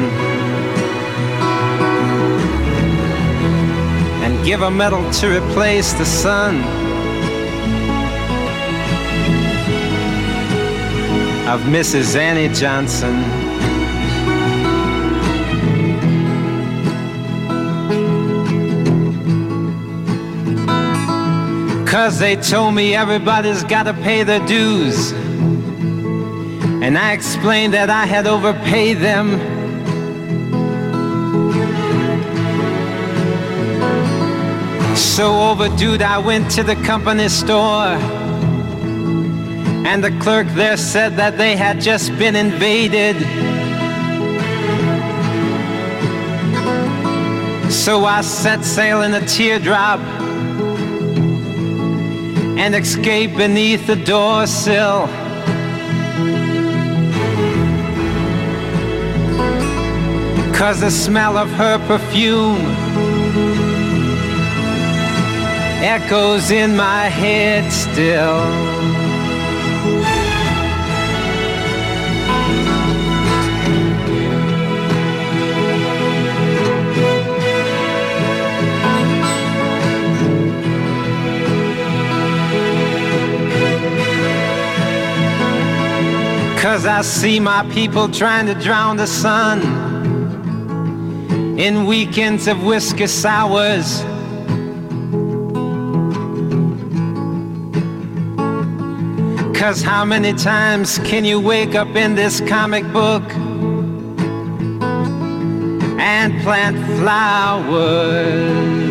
[4.25, 6.84] And give a medal to replace the sun.
[11.55, 12.17] of Mrs.
[12.17, 13.15] Annie Johnson.
[21.87, 25.13] Cause they told me everybody's gotta pay their dues.
[26.83, 29.39] And I explained that I had overpaid them.
[34.97, 38.14] So overdue, I went to the company store.
[39.85, 43.17] And the clerk there said that they had just been invaded.
[47.71, 50.01] So I set sail in a teardrop
[52.57, 55.07] and escaped beneath the door sill.
[60.55, 62.65] Cause the smell of her perfume
[65.85, 68.94] echoes in my head still.
[86.75, 89.61] Cause I see my people trying to drown the sun
[91.57, 94.03] in weekends of whiskey sours.
[99.57, 103.23] Cause how many times can you wake up in this comic book
[106.01, 108.84] and plant flowers?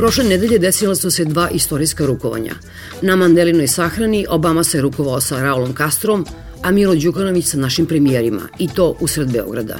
[0.00, 2.54] Prošle nedelje desila su se dva istorijska rukovanja.
[3.02, 6.24] Na Mandelinoj sahrani Obama se rukovao sa Raulom Castrom,
[6.62, 9.76] a Milo Đukanović sa našim premijerima, i to usred Beograda.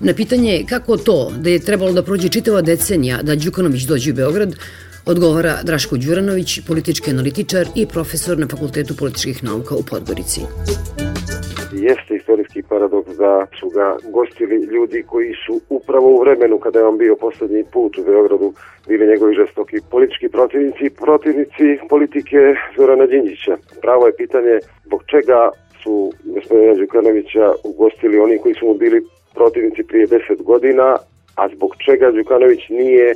[0.00, 4.14] Na pitanje kako to da je trebalo da prođe čitava decenija da Đukanović dođe u
[4.14, 4.54] Beograd,
[5.06, 10.40] odgovara Draško Đuranović, politički analitičar i profesor na Fakultetu političkih nauka u Podgorici
[11.72, 16.84] jeste istorijski paradoks da su ga gostili ljudi koji su upravo u vremenu kada je
[16.84, 18.52] on bio poslednji put u Beogradu
[18.88, 22.38] bili njegovi žestoki politički protivnici i protivnici politike
[22.76, 23.56] Zorana Đinđića.
[23.80, 25.50] Pravo je pitanje zbog čega
[25.82, 29.02] su gospodina Đukanovića ugostili oni koji su mu bili
[29.34, 30.96] protivnici prije 10 godina,
[31.36, 33.14] a zbog čega Đukanović nije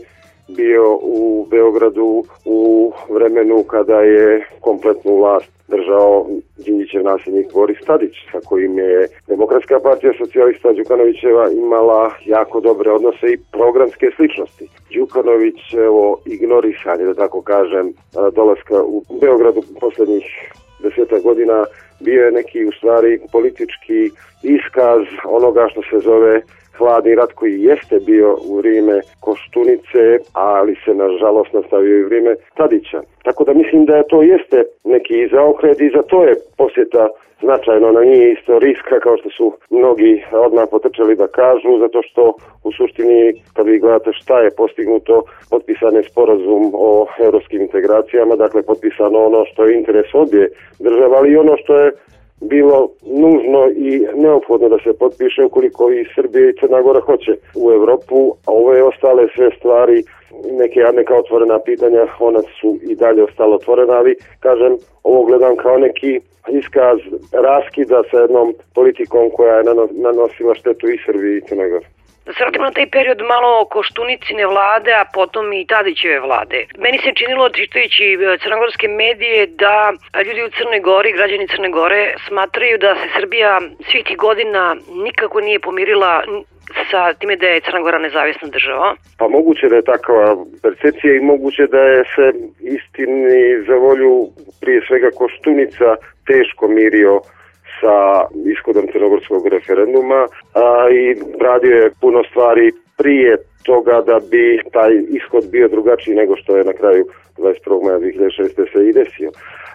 [0.56, 6.26] bio u Beogradu u vremenu kada je kompletnu vlast držao
[6.64, 13.26] Đinjićev nasljednik Boris Tadić, sa kojim je Demokratska partija socijalista Đukanovićeva imala jako dobre odnose
[13.32, 14.68] i programske sličnosti.
[14.94, 17.92] Đukanović, evo, ignorisanje, da tako kažem,
[18.34, 20.24] dolaska u Beogradu poslednjih
[20.82, 21.64] deseta godina
[22.00, 24.10] bio je neki u stvari politički
[24.42, 26.42] iskaz onoga što se zove
[26.80, 33.00] hladni rat koji jeste bio u vrijeme Koštunice, ali se nažalost nastavio i vrijeme Tadića.
[33.26, 37.08] Tako da mislim da to jeste neki zaokret i za to je posjeta
[37.42, 42.22] značajno, ona nije istorijska kao što su mnogi odmah potrčali da kažu, zato što
[42.64, 48.62] u suštini kad vi gledate šta je postignuto, potpisan je sporazum o evropskim integracijama, dakle
[48.62, 51.92] potpisano ono što je interes obje država, ali i ono što je
[52.40, 57.72] bilo nužno i neophodno da se potpiše ukoliko i Srbije i Crna Gora hoće u
[57.72, 60.04] Evropu, a ove ostale sve stvari
[60.50, 65.78] neke neka otvorena pitanja, ona su i dalje ostalo otvorena, ali kažem, ovo gledam kao
[65.78, 66.98] neki iskaz
[67.32, 71.86] raskida sa jednom politikom koja je nanosila štetu i Srbiji i Crnoj Gori.
[72.26, 76.58] Da se vratimo na taj period malo Koštunicine vlade, a potom i Tadićeve vlade.
[76.78, 79.92] Meni se činilo, čitajući e, crnogorske medije, da
[80.26, 85.40] ljudi u Crnoj Gori, građani Crne Gore, smatraju da se Srbija svih tih godina nikako
[85.40, 86.22] nije pomirila
[86.90, 88.94] sa time da je Crna Gora nezavisna država?
[89.18, 92.26] Pa moguće da je takva percepcija i moguće da je se
[92.76, 94.28] istini za volju
[94.60, 95.88] prije svega Koštunica
[96.26, 97.20] teško mirio
[97.80, 100.20] sa ishodom crnogorskog referenduma
[100.54, 101.02] a, i
[101.40, 106.64] radio je puno stvari prije toga da bi taj ishod bio drugačiji nego što je
[106.64, 107.04] na kraju
[107.38, 107.84] 21.
[107.84, 108.72] maja 2006.
[108.72, 109.30] se i desio.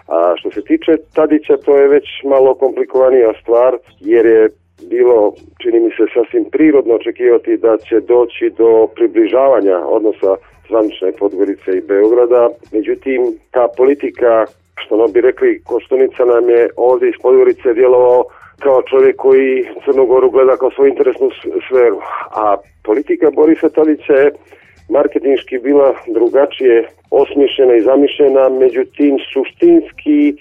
[0.08, 4.48] A što se tiče Tadića, to je već malo komplikovanija stvar, jer je
[4.90, 5.32] bilo,
[5.62, 10.32] čini mi se, sasvim prirodno očekivati da će doći do približavanja odnosa
[10.68, 12.48] zvanične Podgorice i Beograda.
[12.72, 14.46] Međutim, ta politika
[14.80, 18.24] što no bi rekli, Koštunica nam je ovde iz Podgorice djelovao
[18.58, 21.30] kao čovjek koji Crnogoru gleda kao svoju interesnu
[21.68, 21.98] sferu.
[22.30, 24.32] A politika Borisa Tadića je
[24.88, 30.36] marketinški bila drugačije osmišljena i zamišljena, međutim suštinski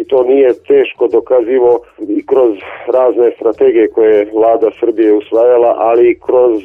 [0.00, 2.56] i to nije teško dokazivo i kroz
[2.86, 6.62] razne strategije koje je vlada Srbije usvajala, ali i kroz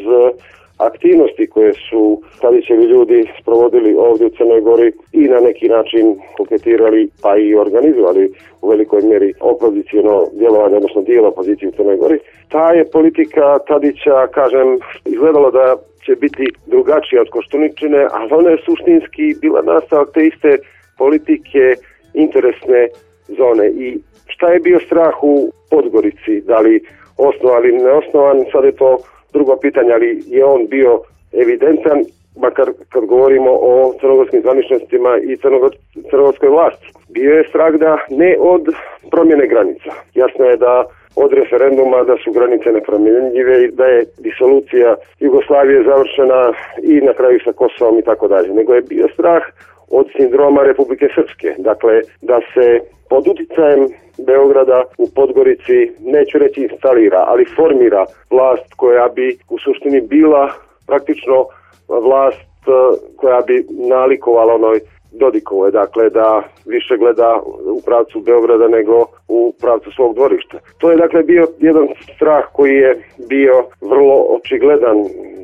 [0.78, 7.10] aktivnosti koje su Tadićevi ljudi sprovodili ovdje u Crnoj Gori i na neki način koketirali
[7.22, 12.20] pa i organizovali u velikoj mjeri opozicijono djelovanje, odnosno dijelo opozicije u Crnoj Gori.
[12.50, 15.76] Ta je politika Tadića, kažem, izgledalo da
[16.06, 20.58] će biti drugačija od Koštuničine, ali ona je suštinski bila nastavak te iste
[20.98, 21.64] politike
[22.14, 22.88] interesne
[23.28, 23.68] zone.
[23.70, 23.98] I
[24.28, 26.42] šta je bio strah u Podgorici?
[26.42, 26.82] Da li
[27.18, 28.46] osnovan ili neosnovan?
[28.52, 28.98] Sad je to
[29.38, 30.92] drugo pitanje, ali je on bio
[31.44, 31.98] evidentan,
[32.46, 35.38] makar kad govorimo o crnogorskim zvaničnostima i
[36.10, 36.88] crnogorskoj vlasti.
[37.10, 38.64] Bio je strah da ne od
[39.12, 39.92] promjene granica.
[40.22, 40.86] Jasno je da
[41.16, 47.40] od referenduma da su granice nepromjenjive i da je disolucija Jugoslavije završena i na kraju
[47.44, 48.50] sa Kosovom i tako dalje.
[48.54, 49.44] Nego je bio strah
[49.90, 51.56] od sindroma Republike Srpske.
[51.58, 52.80] Dakle, da se
[53.10, 53.88] pod uticajem
[54.26, 60.52] Beograda u Podgorici, neću reći instalira, ali formira vlast koja bi u suštini bila
[60.88, 61.46] praktično
[61.88, 62.72] vlast e,
[63.16, 64.80] koja bi nalikovala onoj
[65.20, 67.42] Dodikovoj, dakle da više gleda
[67.78, 70.58] u pravcu Beograda nego u pravcu svog dvorišta.
[70.78, 74.98] To je dakle bio jedan strah koji je bio vrlo očigledan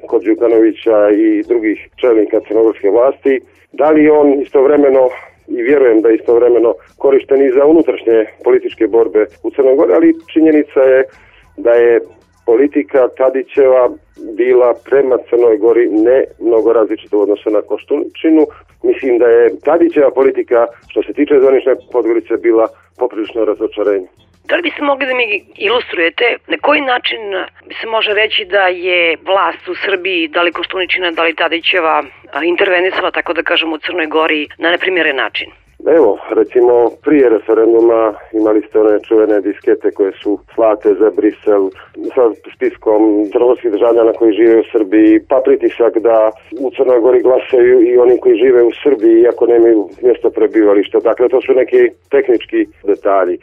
[0.07, 3.41] kod Đukanovića i drugih čelnika crnogorske vlasti.
[3.71, 5.09] Da li on istovremeno
[5.47, 10.79] i vjerujem da istovremeno korišten i za unutrašnje političke borbe u Crnoj Gori, ali činjenica
[10.79, 11.03] je
[11.57, 11.99] da je
[12.45, 13.89] politika Tadićeva
[14.37, 18.43] bila prema Crnoj Gori ne mnogo različita u odnosu na Koštučinu.
[18.83, 22.67] Mislim da je Tadićeva politika što se tiče zvanične Podgorice bila
[22.97, 24.07] poprilično razočarenje.
[24.49, 27.21] Da li biste mogli da mi ilustrujete na koji način
[27.67, 32.03] bi se može reći da je vlast u Srbiji, da li Koštuničina, da li Tadićeva,
[32.43, 35.51] intervenisala, tako da kažem, u Crnoj Gori na neprimjeren način?
[35.85, 41.69] Evo, recimo, prije referenduma imali ste one čuvene diskete koje su slate za Brisel
[42.15, 42.23] sa
[42.55, 47.97] spiskom crnogorskih državljana koji žive u Srbiji, pa pritisak da u Crnoj Gori glasaju i
[47.97, 50.99] oni koji žive u Srbiji iako nemaju mjesto prebivališta.
[50.99, 53.37] Dakle, to su neki tehnički detalji.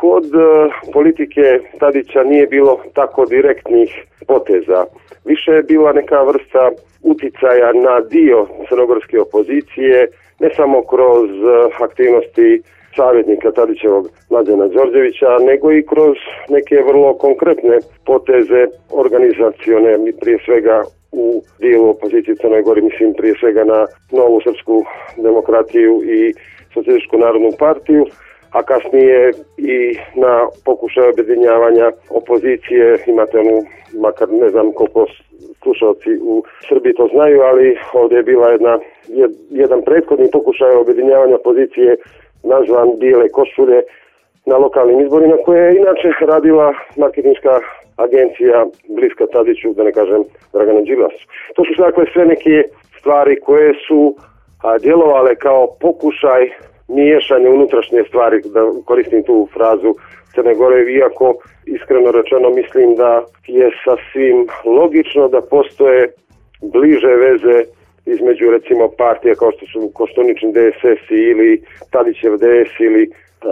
[0.00, 3.90] Kod uh, politike Tadića nije bilo tako direktnih
[4.26, 4.84] poteza.
[5.24, 6.70] Više je bila neka vrsta
[7.02, 10.08] uticaja na dio crnogorske opozicije,
[10.40, 12.62] ne samo kroz uh, aktivnosti
[12.96, 16.16] savjetnika Tadićevog Mlađana Đorđevića, nego i kroz
[16.48, 17.76] neke vrlo konkretne
[18.06, 20.82] poteze organizacione, prije svega
[21.12, 24.84] u dijelu opozicije Crnoj Gori, mislim prije svega na Novu Srpsku
[25.16, 26.34] demokratiju i
[26.74, 28.06] Socijalističku narodnu partiju,
[28.50, 33.62] a kasnije i na pokušaj objedinjavanja opozicije, imate onu,
[34.00, 35.06] makar ne znam koliko
[35.62, 38.78] slušalci u Srbiji to znaju, ali ovdje je bila jedna,
[39.50, 41.96] jedan prethodni pokušaj objedinjavanja opozicije
[42.42, 43.82] nazvan Bijele košulje
[44.46, 47.60] na lokalnim izborima koje je inače radila marketinška
[47.96, 51.24] agencija bliska Tadiću, da ne kažem Dragana Đilasu.
[51.54, 52.62] To su dakle sve neke
[52.98, 54.14] stvari koje su
[54.62, 56.50] a, djelovale kao pokušaj
[56.96, 59.94] miješanje unutrašnje stvari, da koristim tu frazu
[60.34, 61.34] Crne Gore, iako
[61.66, 66.12] iskreno rečeno mislim da je sasvim logično da postoje
[66.62, 67.64] bliže veze
[68.06, 71.62] između recimo partija kao što su Koštunični DSS ili
[71.92, 73.10] Tadićev DS ili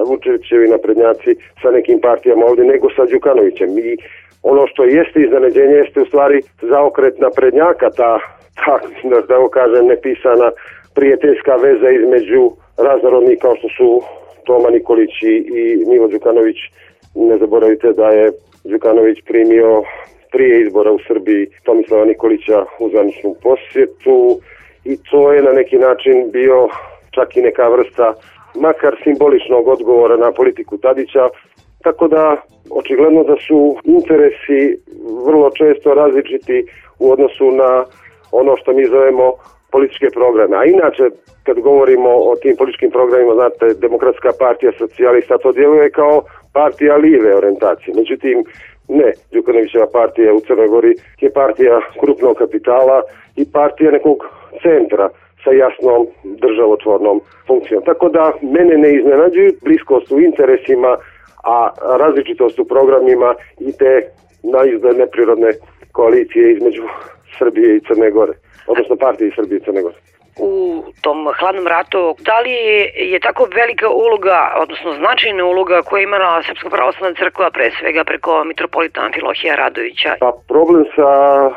[0.08, 3.78] Vučevićevi naprednjaci sa nekim partijama ovdje nego sa Đukanovićem.
[3.78, 3.96] I
[4.42, 8.18] ono što jeste iznenađenje jeste u stvari zaokret naprednjaka, ta,
[8.64, 8.78] ta
[9.10, 10.50] da, da kažem, nepisana
[10.94, 14.02] prijateljska veza između raznorodni kao što su
[14.44, 16.56] Toma Nikolić i Milo Đukanović.
[17.14, 18.32] Ne zaboravite da je
[18.64, 19.82] Đukanović primio
[20.32, 24.40] prije izbora u Srbiji Tomislava Nikolića u zvaničnu posjetu
[24.84, 26.68] i to je na neki način bio
[27.10, 28.14] čak i neka vrsta
[28.54, 31.28] makar simboličnog odgovora na politiku Tadića,
[31.82, 32.36] tako da
[32.70, 34.78] očigledno da su interesi
[35.26, 36.64] vrlo često različiti
[36.98, 37.84] u odnosu na
[38.32, 39.32] ono što mi zovemo
[39.70, 40.56] političke programe.
[40.56, 41.04] A inače,
[41.42, 47.36] kad govorimo o tim političkim programima, znate, Demokratska partija socijalista to djeluje kao partija live
[47.36, 47.94] orientacije.
[47.94, 48.44] Međutim,
[48.88, 53.02] ne, Đukanovićeva partija u Crnoj Gori je partija krupnog kapitala
[53.36, 54.18] i partija nekog
[54.62, 55.08] centra
[55.44, 57.82] sa jasnom državotvornom funkcijom.
[57.84, 60.96] Tako da mene ne iznenađuju bliskost u interesima,
[61.44, 64.10] a različitost u programima i te
[64.42, 65.50] naizgled neprirodne
[65.92, 66.82] koalicije između
[67.38, 68.32] Srbije i Crne Gore
[68.68, 69.96] odnosno partije Srbije i Crne Gore.
[70.40, 72.56] u tom hladnom ratu, da li
[73.12, 78.04] je tako velika uloga, odnosno značajna uloga koja je imala Srpska pravoslavna crkva pre svega
[78.04, 80.10] preko mitropolita Amfilohija Radovića?
[80.20, 81.10] Pa problem sa
[81.48, 81.50] e,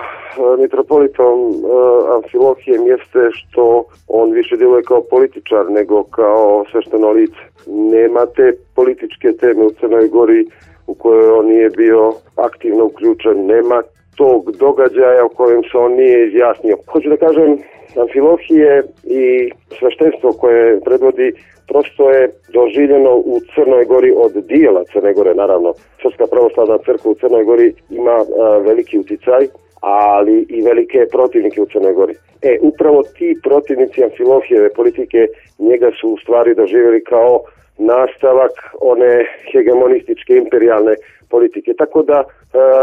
[0.64, 7.44] mitropolitom uh, Amfilohijem jeste što on više djeluje kao političar nego kao svešteno lice.
[7.68, 10.46] Nema te političke teme u Crnoj Gori
[10.88, 13.82] u kojoj on nije bio aktivno uključen, nema
[14.16, 16.78] tog događaja o kojem se on nije izjasnio.
[16.92, 17.58] Hoću da kažem,
[17.96, 21.34] Amfilohije i sveštenstvo koje predvodi
[21.68, 25.74] prosto je doživljeno u Crnoj Gori od dijela Crne Gore, naravno.
[26.02, 29.48] Srpska pravoslavna crkva u Crnoj Gori ima a, veliki uticaj,
[29.82, 32.14] ali i velike protivnike u Crnoj Gori.
[32.42, 35.28] E, upravo ti protivnici Amfilohijeve politike
[35.60, 37.40] njega su u stvari doživjeli kao
[37.82, 38.52] nastavak
[38.82, 40.96] one hegemonističke imperialne
[41.30, 41.74] politike.
[41.78, 42.24] Tako da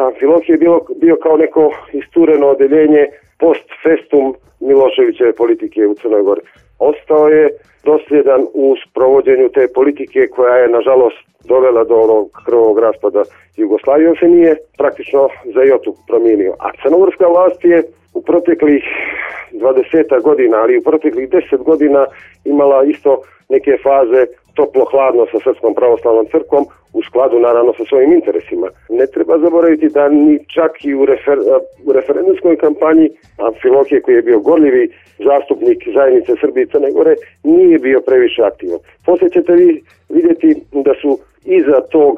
[0.07, 3.07] Amfilohije je bilo, bio kao neko istureno odeljenje
[3.39, 6.41] post festum Miloševićeve politike u Crnoj Gori.
[6.79, 7.49] Ostao je
[7.85, 13.23] dosljedan u sprovođenju te politike koja je nažalost dovela do onog krvog raspada
[13.57, 14.11] Jugoslavije.
[14.11, 16.53] On se nije praktično za Jotu promijenio.
[16.59, 17.83] A crnogorska vlast je
[18.15, 18.85] u proteklih
[19.53, 22.07] 20 godina, ali u proteklih 10 godina
[22.45, 24.27] imala isto neke faze
[24.59, 26.65] toplo-hladno sa Srpskom pravoslavnom crkvom
[26.99, 28.69] u skladu naravno sa svojim interesima.
[28.99, 31.39] Ne treba zaboraviti da ni čak i u, refer,
[31.87, 33.07] u referendumskoj kampanji
[33.49, 34.85] Amfilohije koji je bio gorljivi
[35.29, 38.81] zastupnik zajednice Srbije i Crne Gore nije bio previše aktivan.
[39.07, 42.15] Poslije ćete vi vidjeti da su iza tog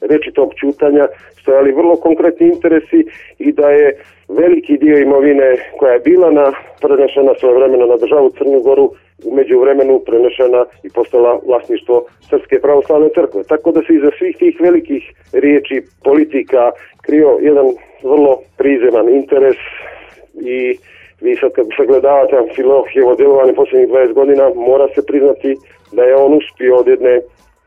[0.00, 1.08] reči tog čutanja
[1.40, 3.00] stojali vrlo konkretni interesi
[3.38, 3.98] i da je
[4.28, 8.90] veliki dio imovine koja je bila na prenešena svoje vremena na državu Crnu Goru
[9.24, 13.42] umeđu vremenu prenešena i postala vlasništvo Srpske pravoslavne crkve.
[13.44, 15.02] Tako da se iza svih tih velikih
[15.32, 16.70] riječi politika
[17.02, 17.66] krio jedan
[18.02, 19.56] vrlo prizeman interes
[20.34, 20.78] i
[21.20, 25.56] vi sad kad sagledavate Amfilohijevo djelovanje posljednjih 20 godina, mora se priznati
[25.92, 27.20] da je on uspio od jedne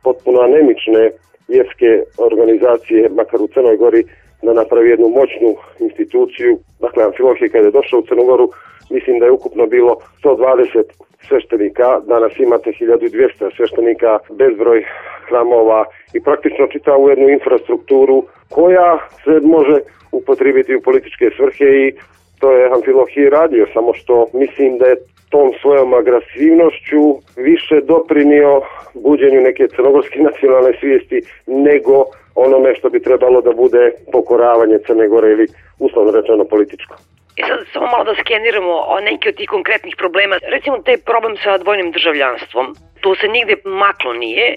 [0.04, 1.12] potpuno anemične
[1.48, 4.04] vjerske organizacije, makar u Crnoj Gori,
[4.42, 6.60] da napravi jednu moćnu instituciju.
[6.80, 8.50] Dakle, Amfilohije kada je došao u Crnogoru,
[8.90, 10.84] mislim da je ukupno bilo 120
[11.28, 14.86] sveštenika, danas imate 1200 sveštenika, bezbroj
[15.28, 19.80] hramova i praktično čitavu jednu infrastrukturu koja se može
[20.12, 21.94] upotrebiti u političke svrhe i
[22.40, 24.96] to je Amfilohije radio, samo što mislim da je
[25.30, 27.04] tom svojom agresivnošću
[27.38, 28.62] više doprinio
[28.94, 35.32] buđenju neke crnogorske nacionalne svijesti nego onome što bi trebalo da bude pokoravanje Crne Gore
[35.32, 35.48] ili
[35.80, 36.96] uslovno rečeno političko.
[37.40, 40.36] I sad samo malo da skeniramo o neki od tih konkretnih problema.
[40.56, 42.66] Recimo taj problem sa dvojnim državljanstvom.
[43.02, 44.48] Tu se nigde maklo nije.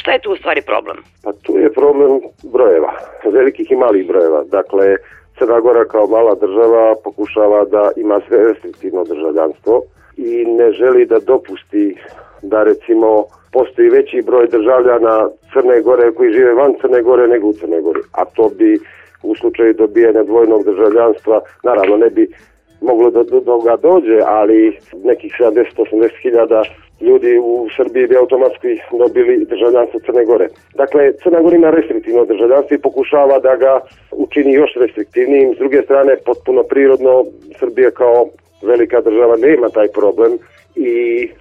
[0.00, 0.98] Šta je tu u stvari problem?
[1.24, 2.12] Pa tu je problem
[2.54, 2.92] brojeva,
[3.38, 4.40] velikih i malih brojeva.
[4.44, 4.96] Dakle,
[5.38, 9.82] Crna Gora kao mala država pokušava da ima sve restriktivno državljanstvo
[10.16, 11.96] i ne želi da dopusti
[12.42, 17.52] da recimo postoji veći broj državljana Crne Gore koji žive van Crne Gore nego u
[17.52, 18.00] Crne Gori.
[18.12, 18.80] A to bi
[19.22, 22.28] u slučaju dobijanja dvojnog državljanstva, naravno ne bi
[22.80, 26.62] moglo da do toga dođe, ali nekih 70-80 hiljada
[27.00, 30.48] ljudi u Srbiji bi automatski dobili državljanstvo Crne Gore.
[30.74, 33.80] Dakle, Crna Gora ima restriktivno državljanstvo i pokušava da ga
[34.12, 35.54] učini još restriktivnijim.
[35.54, 37.24] S druge strane, potpuno prirodno,
[37.58, 38.28] Srbija kao
[38.62, 40.32] velika država nema taj problem
[40.76, 40.92] i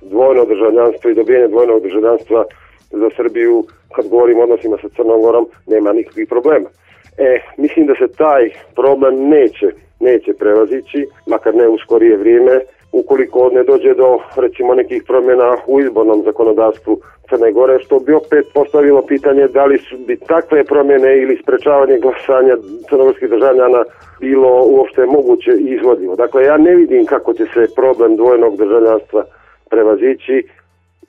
[0.02, 2.46] dvojno državljanstvo i dobijanje dvojnog državljanstva
[2.92, 3.64] za Srbiju,
[3.96, 6.70] kad govorim o odnosima sa Crnom Gorom, nema nikakvih problema.
[7.18, 9.68] E, mislim da se taj problem neće,
[10.00, 12.60] neće prevazići, makar ne u skorije vrijeme,
[12.92, 17.00] ukoliko ne dođe do recimo nekih promjena u izbornom zakonodavstvu
[17.30, 22.00] Crne Gore, što bi opet postavilo pitanje da li su bi takve promjene ili sprečavanje
[22.00, 22.56] glasanja
[22.90, 23.84] crnogorskih državljana
[24.20, 26.16] bilo uopšte moguće i izvodljivo.
[26.16, 29.24] Dakle, ja ne vidim kako će se problem dvojnog državljanstva
[29.70, 30.44] prevazići,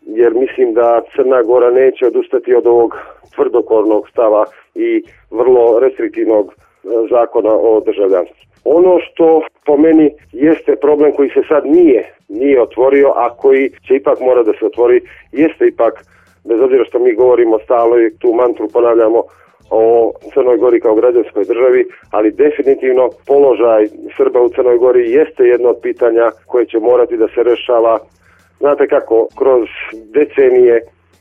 [0.09, 2.97] jer mislim da Crna Gora neće odustati od ovog
[3.35, 4.45] tvrdokornog stava
[4.75, 8.37] i vrlo restriktivnog e, zakona o državljanstvu.
[8.65, 13.95] Ono što po meni jeste problem koji se sad nije nije otvorio, a koji će
[13.95, 15.01] ipak mora da se otvori,
[15.33, 16.05] jeste ipak,
[16.45, 19.23] bez obzira što mi govorimo stalo i tu mantru ponavljamo
[19.71, 23.87] o Crnoj Gori kao građanskoj državi, ali definitivno položaj
[24.17, 27.99] Srba u Crnoj Gori jeste jedno od pitanja koje će morati da se rešava.
[28.61, 29.69] Znate kako, kroz
[30.15, 30.81] decenije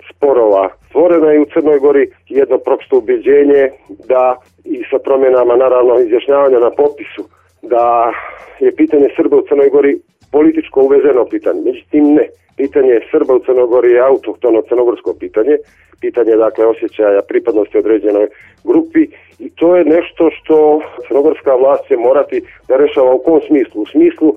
[0.09, 3.71] sporova stvoreno je u Crnoj Gori jedno prosto ubeđenje
[4.07, 4.35] da
[4.65, 7.23] i sa promjenama naravno izjašnjavanja na popisu
[7.61, 8.11] da
[8.59, 9.99] je pitanje Srba u Crnoj Gori
[10.31, 11.61] političko uvezeno pitanje.
[11.65, 12.27] Međutim ne.
[12.57, 15.57] Pitanje Srba u Crnoj Gori je autohtono crnogorsko pitanje,
[15.99, 18.27] pitanje dakle osjećaja pripadnosti određenoj
[18.63, 19.07] grupi
[19.39, 23.81] i to je nešto što crnogorska vlast će morati da rešava u kom smislu?
[23.81, 24.35] U smislu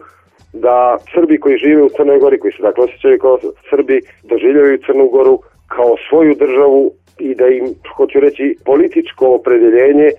[0.52, 3.38] da Srbi koji žive u Crnoj Gori, koji se dakle osjećaju kao
[3.70, 5.38] Srbi, doživljavaju Crnu Goru
[5.68, 10.10] kao svoju državu i da im, hoću reći, političko opredeljenje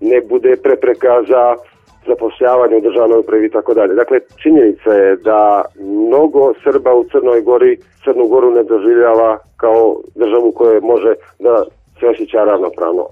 [0.00, 1.54] ne bude prepreka za
[2.06, 3.94] zapošljavanje u državnoj upravi i tako dalje.
[3.94, 10.52] Dakle, činjenica je da mnogo Srba u Crnoj Gori Crnu Goru ne doživljava kao državu
[10.52, 11.64] koja može da
[12.00, 13.06] se osjeća ravnopravno.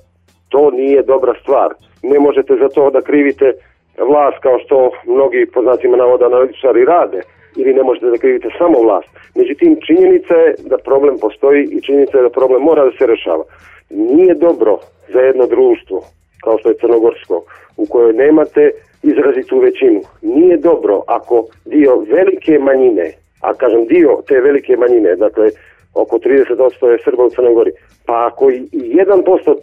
[0.49, 1.75] To nije dobra stvar.
[2.03, 3.53] Ne možete za to da krivite
[3.99, 7.21] vlast kao što mnogi po znacima navoda analitičari rade
[7.57, 9.09] ili ne možete da krivite samo vlast.
[9.35, 13.45] Međutim, činjenica je da problem postoji i činjenica je da problem mora da se rešava.
[13.91, 14.79] Nije dobro
[15.13, 16.03] za jedno društvo,
[16.45, 17.45] kao što je Crnogorsko,
[17.77, 18.71] u kojoj nemate
[19.03, 20.01] izrazitu većinu.
[20.23, 25.51] Nije dobro ako dio velike manjine, a kažem dio te velike manjine, dakle
[25.95, 27.73] oko 30% je Srba u Crnoj Gori,
[28.07, 29.55] pa ako i 1%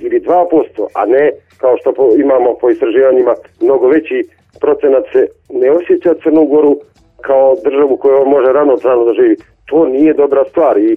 [0.00, 4.28] ili 2%, a ne kao što imamo po istraživanjima mnogo veći
[4.60, 6.76] procenat se ne osjeća Crnu Goru
[7.20, 9.36] kao državu koja može rano trano da živi.
[9.66, 10.96] To nije dobra stvar i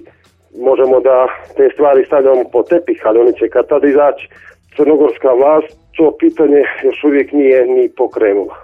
[0.58, 1.26] možemo da
[1.56, 4.28] te stvari stavljamo po tepih, ali oni će kad tada izaći.
[4.76, 8.54] Crnogorska vlast to pitanje još uvijek nije ni pokrenula.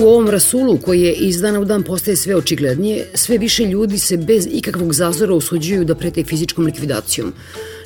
[0.00, 3.98] U ovom rasulu koji je iz dana u dan postaje sve očiglednije, sve više ljudi
[3.98, 7.32] se bez ikakvog zazora usuđuju da prete fizičkom likvidacijom.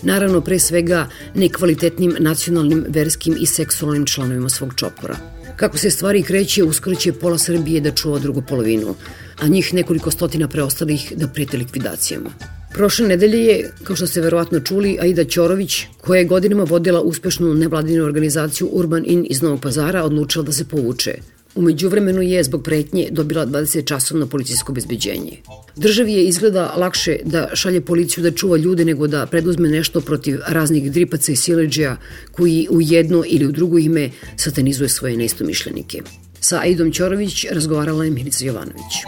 [0.03, 5.17] Naravno, pre svega, nekvalitetnim nacionalnim, verskim i seksualnim članovima svog čopora.
[5.57, 8.95] Kako se stvari kreće, uskoro će pola Srbije da čuva drugu polovinu,
[9.39, 12.31] a njih nekoliko stotina preostalih da prete likvidacijama.
[12.75, 17.55] Prošle nedelje je, kao što ste verovatno čuli, Aida Ćorović, koja je godinama vodila uspešnu
[17.55, 21.38] nevladinu organizaciju Urban In iz Novog pazara, odlučila da se povuče.
[21.59, 25.41] Umeđu vremenu je zbog pretnje dobila 20 časovno policijsko bezbeđenje.
[25.77, 30.39] Državi je izgleda lakše da šalje policiju da čuva ljude nego da preduzme nešto protiv
[30.49, 31.97] raznih dripaca i sileđija
[32.33, 36.03] koji u jedno ili u drugo ime satanizuje svoje neistomišljenike.
[36.41, 39.03] Sa Aidom Ćorović razgovarala je Milica Jovanović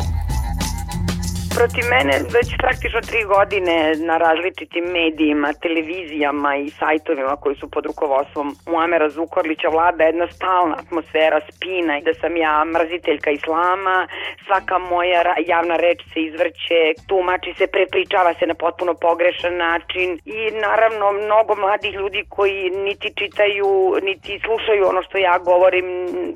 [1.58, 3.76] protiv mene već praktično tri godine
[4.08, 10.76] na različitim medijima, televizijama i sajtovima koji su pod rukovodstvom Muamera Zukorlića vlada jedna stalna
[10.82, 14.08] atmosfera spina i da sam ja mraziteljka islama,
[14.46, 20.38] svaka moja javna reč se izvrće, tumači se, prepričava se na potpuno pogrešan način i
[20.66, 23.70] naravno mnogo mladih ljudi koji niti čitaju,
[24.02, 25.86] niti slušaju ono što ja govorim,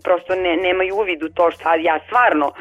[0.04, 2.52] prosto ne, nemaju uvid u to šta ja stvarno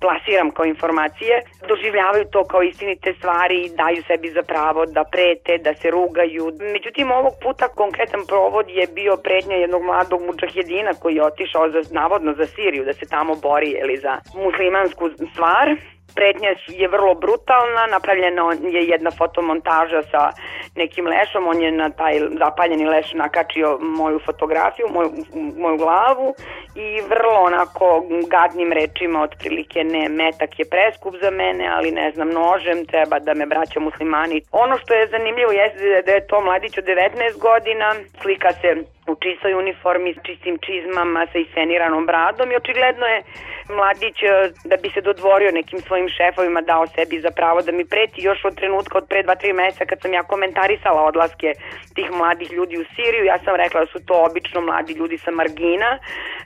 [0.00, 1.34] plasiram kao informacije,
[1.68, 5.90] doživljavaju doživljavaju to kao istinite stvari i daju sebi za pravo da prete, da se
[5.90, 6.44] rugaju.
[6.72, 11.80] Međutim, ovog puta konkretan provod je bio prednja jednog mladog mučahjedina koji je otišao za,
[11.90, 15.66] navodno za Siriju, da se tamo bori ili za muslimansku stvar
[16.14, 20.30] Pretnja je vrlo brutalna, napravljena je jedna fotomontaža sa
[20.76, 25.10] nekim lešom, on je na taj zapaljeni leš nakačio moju fotografiju, moju,
[25.56, 26.34] moju glavu
[26.74, 32.28] i vrlo onako gadnim rečima otprilike ne, metak je preskup za mene, ali ne znam,
[32.30, 34.42] nožem treba da me braća muslimani.
[34.52, 39.14] Ono što je zanimljivo jeste da je to mladić od 19 godina, slika se u
[39.14, 43.22] čistoj uniformi čistim čizmama sa isceniranom bradom i očigledno je
[43.68, 44.28] mladić e,
[44.64, 48.44] da bi se dodvorio nekim svojim šefovima dao sebi za pravo da mi preti još
[48.44, 51.52] od trenutka od pre 2-3 meseca kad sam ja komentarisala odlaske
[51.94, 53.24] tih mladih ljudi u Siriju.
[53.24, 55.98] Ja sam rekla da su to obično mladi ljudi sa margina.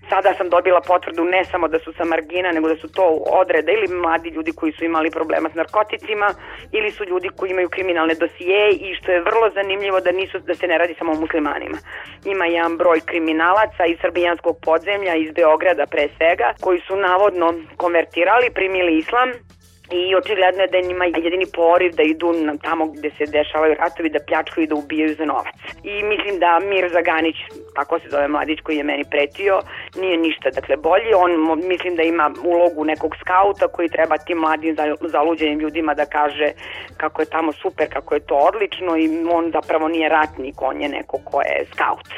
[0.08, 3.06] Sada sam dobila potvrdu ne samo da su sa margina nego da su to
[3.42, 6.28] odreda ili mladi ljudi koji su imali problema s narkoticima
[6.72, 10.54] ili su ljudi koji imaju kriminalne dosije i što je vrlo zanimljivo da nisu da
[10.54, 11.78] se ne radi samo o muslimanima.
[12.24, 18.50] Ima jedan broj kriminalaca iz srbijanskog podzemlja iz Beograda pre svega koji su navodno konvertirali,
[18.54, 19.28] primili islam
[19.90, 23.74] i očigledno je da je njima jedini poriv da idu na tamo gde se dešavaju
[23.74, 25.56] ratovi, da pljačkaju i da ubijaju za novac.
[25.84, 27.36] I mislim da Mir Zaganić,
[27.74, 29.60] tako se zove mladić koji je meni pretio,
[29.96, 31.10] nije ništa dakle bolji.
[31.16, 31.30] On
[31.68, 36.52] mislim da ima ulogu nekog skauta koji treba tim mladim zaluđenim ljudima da kaže
[36.96, 40.88] kako je tamo super, kako je to odlično i on zapravo nije ratnik, on je
[40.88, 42.08] neko ko je skaut.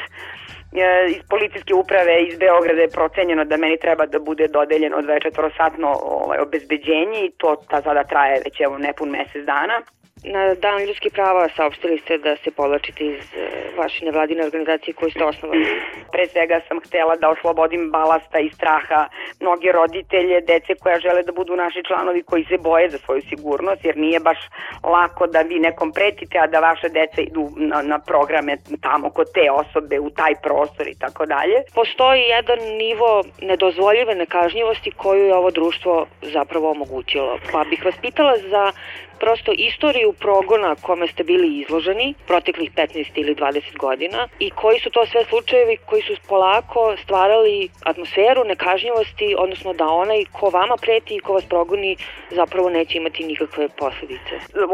[0.73, 5.87] E, iz policijske uprave iz Beograda je procenjeno da meni treba da bude dodeljeno 24-satno
[6.01, 9.81] ovaj, obezbeđenje i to ta sada traje već evo nepun mesec dana.
[10.23, 15.11] Na Dan ljudskih prava saopštili ste da se povlačite iz e, vaše nevladine organizacije koju
[15.11, 15.65] ste osnovali.
[16.11, 19.07] Pre svega sam htela da oslobodim balasta i straha
[19.39, 23.85] mnoge roditelje, dece koja žele da budu naši članovi koji se boje za svoju sigurnost,
[23.85, 24.37] jer nije baš
[24.83, 29.27] lako da vi nekom pretite, a da vaše deca idu na, na programe tamo kod
[29.33, 31.57] te osobe, u taj prostor i tako dalje.
[31.75, 37.39] Postoji jedan nivo nedozvoljive nekažnjivosti koju je ovo društvo zapravo omogućilo.
[37.51, 38.71] Pa bih vas pitala za
[39.19, 44.89] prosto istoriju progona kome ste bili izloženi proteklih 15 ili 20 godina i koji su
[44.89, 51.15] to sve slučajevi koji su polako stvarali atmosferu nekažnjivosti, odnosno da onaj ko vama preti
[51.15, 51.95] i ko vas progoni
[52.31, 54.33] zapravo neće imati nikakve posledice.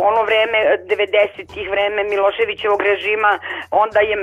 [0.09, 0.57] Ono vreme,
[0.95, 3.39] 90-ih vreme Miloševićevog režima,
[3.71, 4.15] onda je,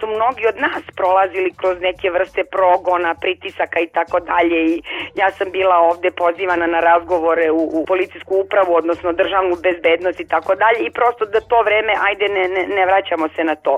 [0.00, 4.82] su mnogi od nas prolazili kroz neke vrste progona, pritisaka i tako dalje i
[5.14, 10.28] ja sam bila ovde pozivana na razgovore u, u policijsku upravu, odnosno državnu bezbednost i
[10.34, 13.74] tako dalje i prosto da to vreme, ajde ne, ne, ne vraćamo se na to.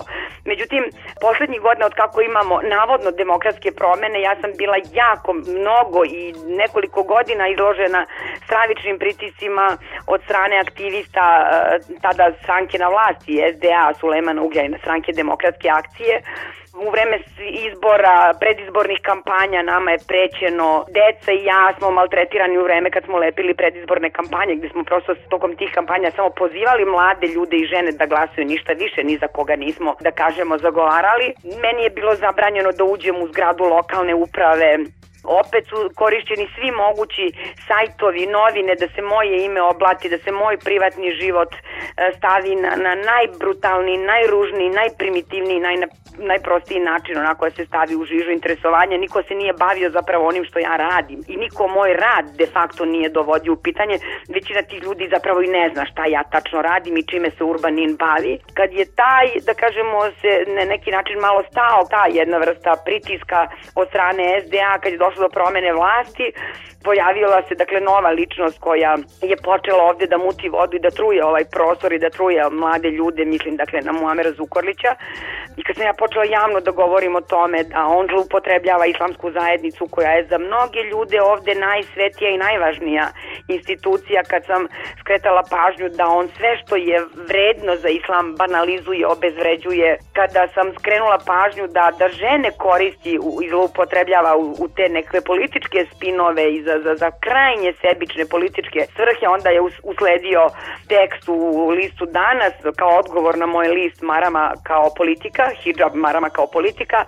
[0.50, 0.82] Međutim,
[1.24, 6.22] poslednjih godina od kako imamo navodno demokratske promene, ja sam bila jako mnogo i
[6.62, 8.06] nekoliko godina izložena
[8.46, 9.66] stravičnim pritiscima
[10.06, 16.22] od strane aktivista eh, tada stranke na vlasti, SDA, Sulejmana Ugljajna, stranke demokratske akcije,
[16.74, 17.18] u vreme
[17.66, 23.18] izbora, predizbornih kampanja nama je prećeno, deca i ja smo maltretirani u vreme kad smo
[23.18, 27.92] lepili predizborne kampanje, gde smo prosto tokom tih kampanja samo pozivali mlade ljude i žene
[27.92, 31.34] da glasaju ništa više, ni za koga nismo, da kažemo, zagovarali.
[31.62, 34.78] Meni je bilo zabranjeno da uđem u zgradu lokalne uprave,
[35.24, 37.26] opet su korišćeni svi mogući
[37.68, 41.58] sajtovi, novine, da se moje ime oblati, da se moj privatni život e,
[42.16, 45.76] stavi na, na najbrutalniji, najružniji, najprimitivniji, naj,
[46.18, 48.96] najprostiji način, onako da se stavi u žižu interesovanja.
[48.96, 52.84] Niko se nije bavio zapravo onim što ja radim i niko moj rad de facto
[52.84, 53.98] nije dovodio u pitanje.
[54.28, 57.96] Većina tih ljudi zapravo i ne zna šta ja tačno radim i čime se Urbanin
[57.96, 58.38] bavi.
[58.54, 63.48] Kad je taj, da kažemo, se na neki način malo stao ta jedna vrsta pritiska
[63.74, 66.32] od strane SDA kad je došlo do promene vlasti,
[66.88, 68.92] pojavila se dakle nova ličnost koja
[69.30, 72.90] je počela ovde da muti vodu i da truje ovaj prostor i da truje mlade
[72.90, 74.92] ljude, mislim dakle na Muamera Zukorlića.
[75.58, 79.88] I kad sam ja počela javno da govorim o tome da on zloupotrebljava islamsku zajednicu
[79.94, 83.06] koja je za mnoge ljude ovde najsvetija i najvažnija
[83.48, 84.62] institucija, kad sam
[85.00, 91.18] skretala pažnju da on sve što je vredno za islam banalizuje, obezvređuje, kada sam skrenula
[91.32, 93.12] pažnju da, da žene koristi
[93.44, 98.80] i zloupotrebljava u, u te neke političke spinove i za, za, za krajnje sebične političke
[98.94, 100.42] svrhe, onda je usledio
[100.88, 106.46] tekst u listu danas kao odgovor na moj list Marama kao politika, hijab Marama kao
[106.46, 107.04] politika,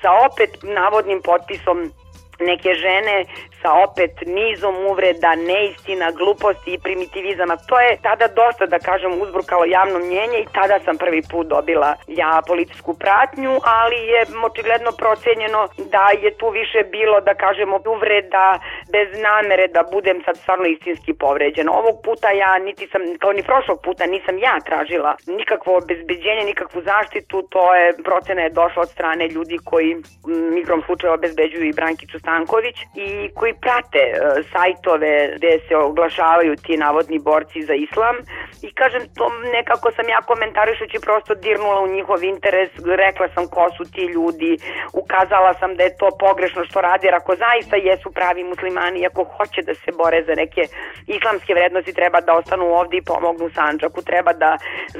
[0.00, 1.92] sa opet navodnim potpisom
[2.40, 3.24] neke žene
[3.62, 7.56] sa opet nizom uvreda, neistina, gluposti i primitivizama.
[7.56, 11.96] To je tada dosta, da kažem, uzbrukalo javno mnjenje i tada sam prvi put dobila
[12.06, 15.60] ja policijsku pratnju, ali je očigledno procenjeno
[15.94, 18.58] da je tu više bilo, da kažemo, uvreda
[18.94, 21.68] bez namere da budem sad stvarno istinski povređen.
[21.68, 26.80] Ovog puta ja niti sam, kao ni prošlog puta, nisam ja tražila nikakvo obezbeđenje, nikakvu
[26.82, 29.96] zaštitu, to je procena je došla od strane ljudi koji
[30.56, 36.56] mikrom slučaju obezbeđuju i Brankicu Stanković i koji koji prate uh, sajtove gde se oglašavaju
[36.56, 38.16] ti navodni borci za islam.
[38.62, 42.70] I kažem to nekako sam ja komentarišući prosto dirnula u njihov interes,
[43.06, 44.58] rekla sam ko su ti ljudi,
[44.92, 49.24] ukazala sam da je to pogrešno što radi, jer ako zaista jesu pravi muslimani, ako
[49.24, 50.62] hoće da se bore za neke
[51.06, 54.50] islamske vrednosti, treba da ostanu ovde i pomognu Sanđaku, treba da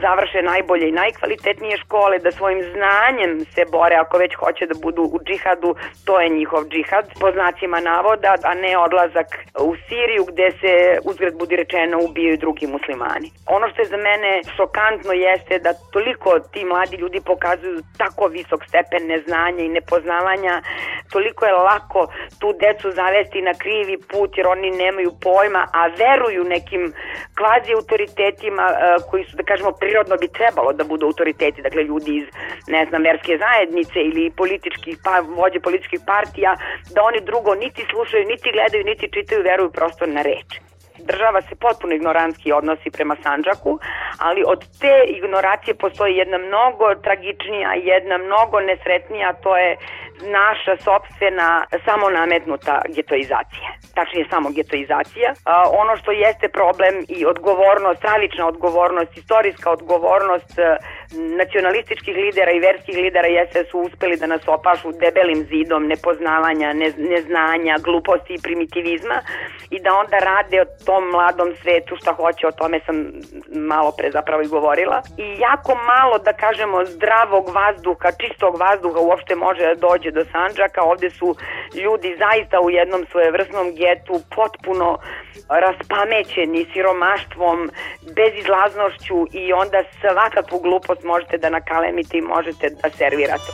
[0.05, 5.03] završe najbolje i najkvalitetnije škole, da svojim znanjem se bore, ako već hoće da budu
[5.03, 5.75] u džihadu,
[6.07, 9.29] to je njihov džihad, po znacima navoda, a ne odlazak
[9.69, 10.73] u Siriju gde se
[11.05, 13.29] uzgled budi rečeno ubijaju drugi muslimani.
[13.47, 18.61] Ono što je za mene šokantno jeste da toliko ti mladi ljudi pokazuju tako visok
[18.69, 20.63] stepen neznanja i nepoznavanja,
[21.13, 22.01] toliko je lako
[22.41, 26.93] tu decu zavesti na krivi put jer oni nemaju pojma, a veruju nekim
[27.39, 28.75] kvazi autoritetima e,
[29.11, 32.27] koji su, da kažemo, prirodno bi trebalo da budu autoriteti, dakle ljudi iz,
[32.67, 36.57] ne znam, verske zajednice ili političkih, pa, vođe političkih partija,
[36.95, 40.51] da oni drugo niti slušaju, niti gledaju, niti čitaju, veruju prosto na reč.
[41.11, 43.73] Država se potpuno ignorantski odnosi prema Sanđaku,
[44.19, 49.77] ali od te ignoracije postoji jedna mnogo tragičnija, jedna mnogo nesretnija, to je
[50.39, 53.69] naša sobstvena samonametnuta getoizacija.
[53.95, 55.29] Tačnije samo getoizacija.
[55.83, 60.53] ono što jeste problem i odgovornost, stravična odgovornost, istorijska odgovornost
[61.13, 66.93] nacionalističkih lidera i verskih lidera jeste su uspeli da nas opašu debelim zidom nepoznavanja, ne,
[66.97, 69.19] neznanja, gluposti i primitivizma
[69.71, 72.97] i da onda rade o tom mladom svetu šta hoće, o tome sam
[73.55, 75.03] malo pre zapravo i govorila.
[75.19, 80.83] I jako malo, da kažemo, zdravog vazduha, čistog vazduha uopšte može da dođe do Sanđaka.
[80.83, 81.37] Ovde su
[81.75, 84.99] ljudi zaista u jednom svojevrsnom getu potpuno
[85.49, 87.71] raspamećeni siromaštvom,
[88.17, 93.53] bezizlaznošću i onda svakakvu glupost možete da nakalemite i možete da servirate.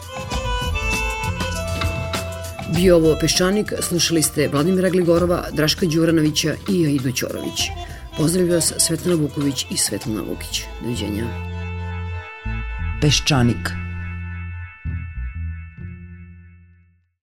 [2.76, 7.68] Bio ovo Peščanik, slušali ste Vladimira Gligorova, Draška Đuranovića i Aidu Ćorović.
[8.16, 10.62] Pozdravlja vas Svetlana Vuković i Svetlana Vukić.
[10.82, 11.24] Doviđenja.
[13.00, 13.87] Peščanik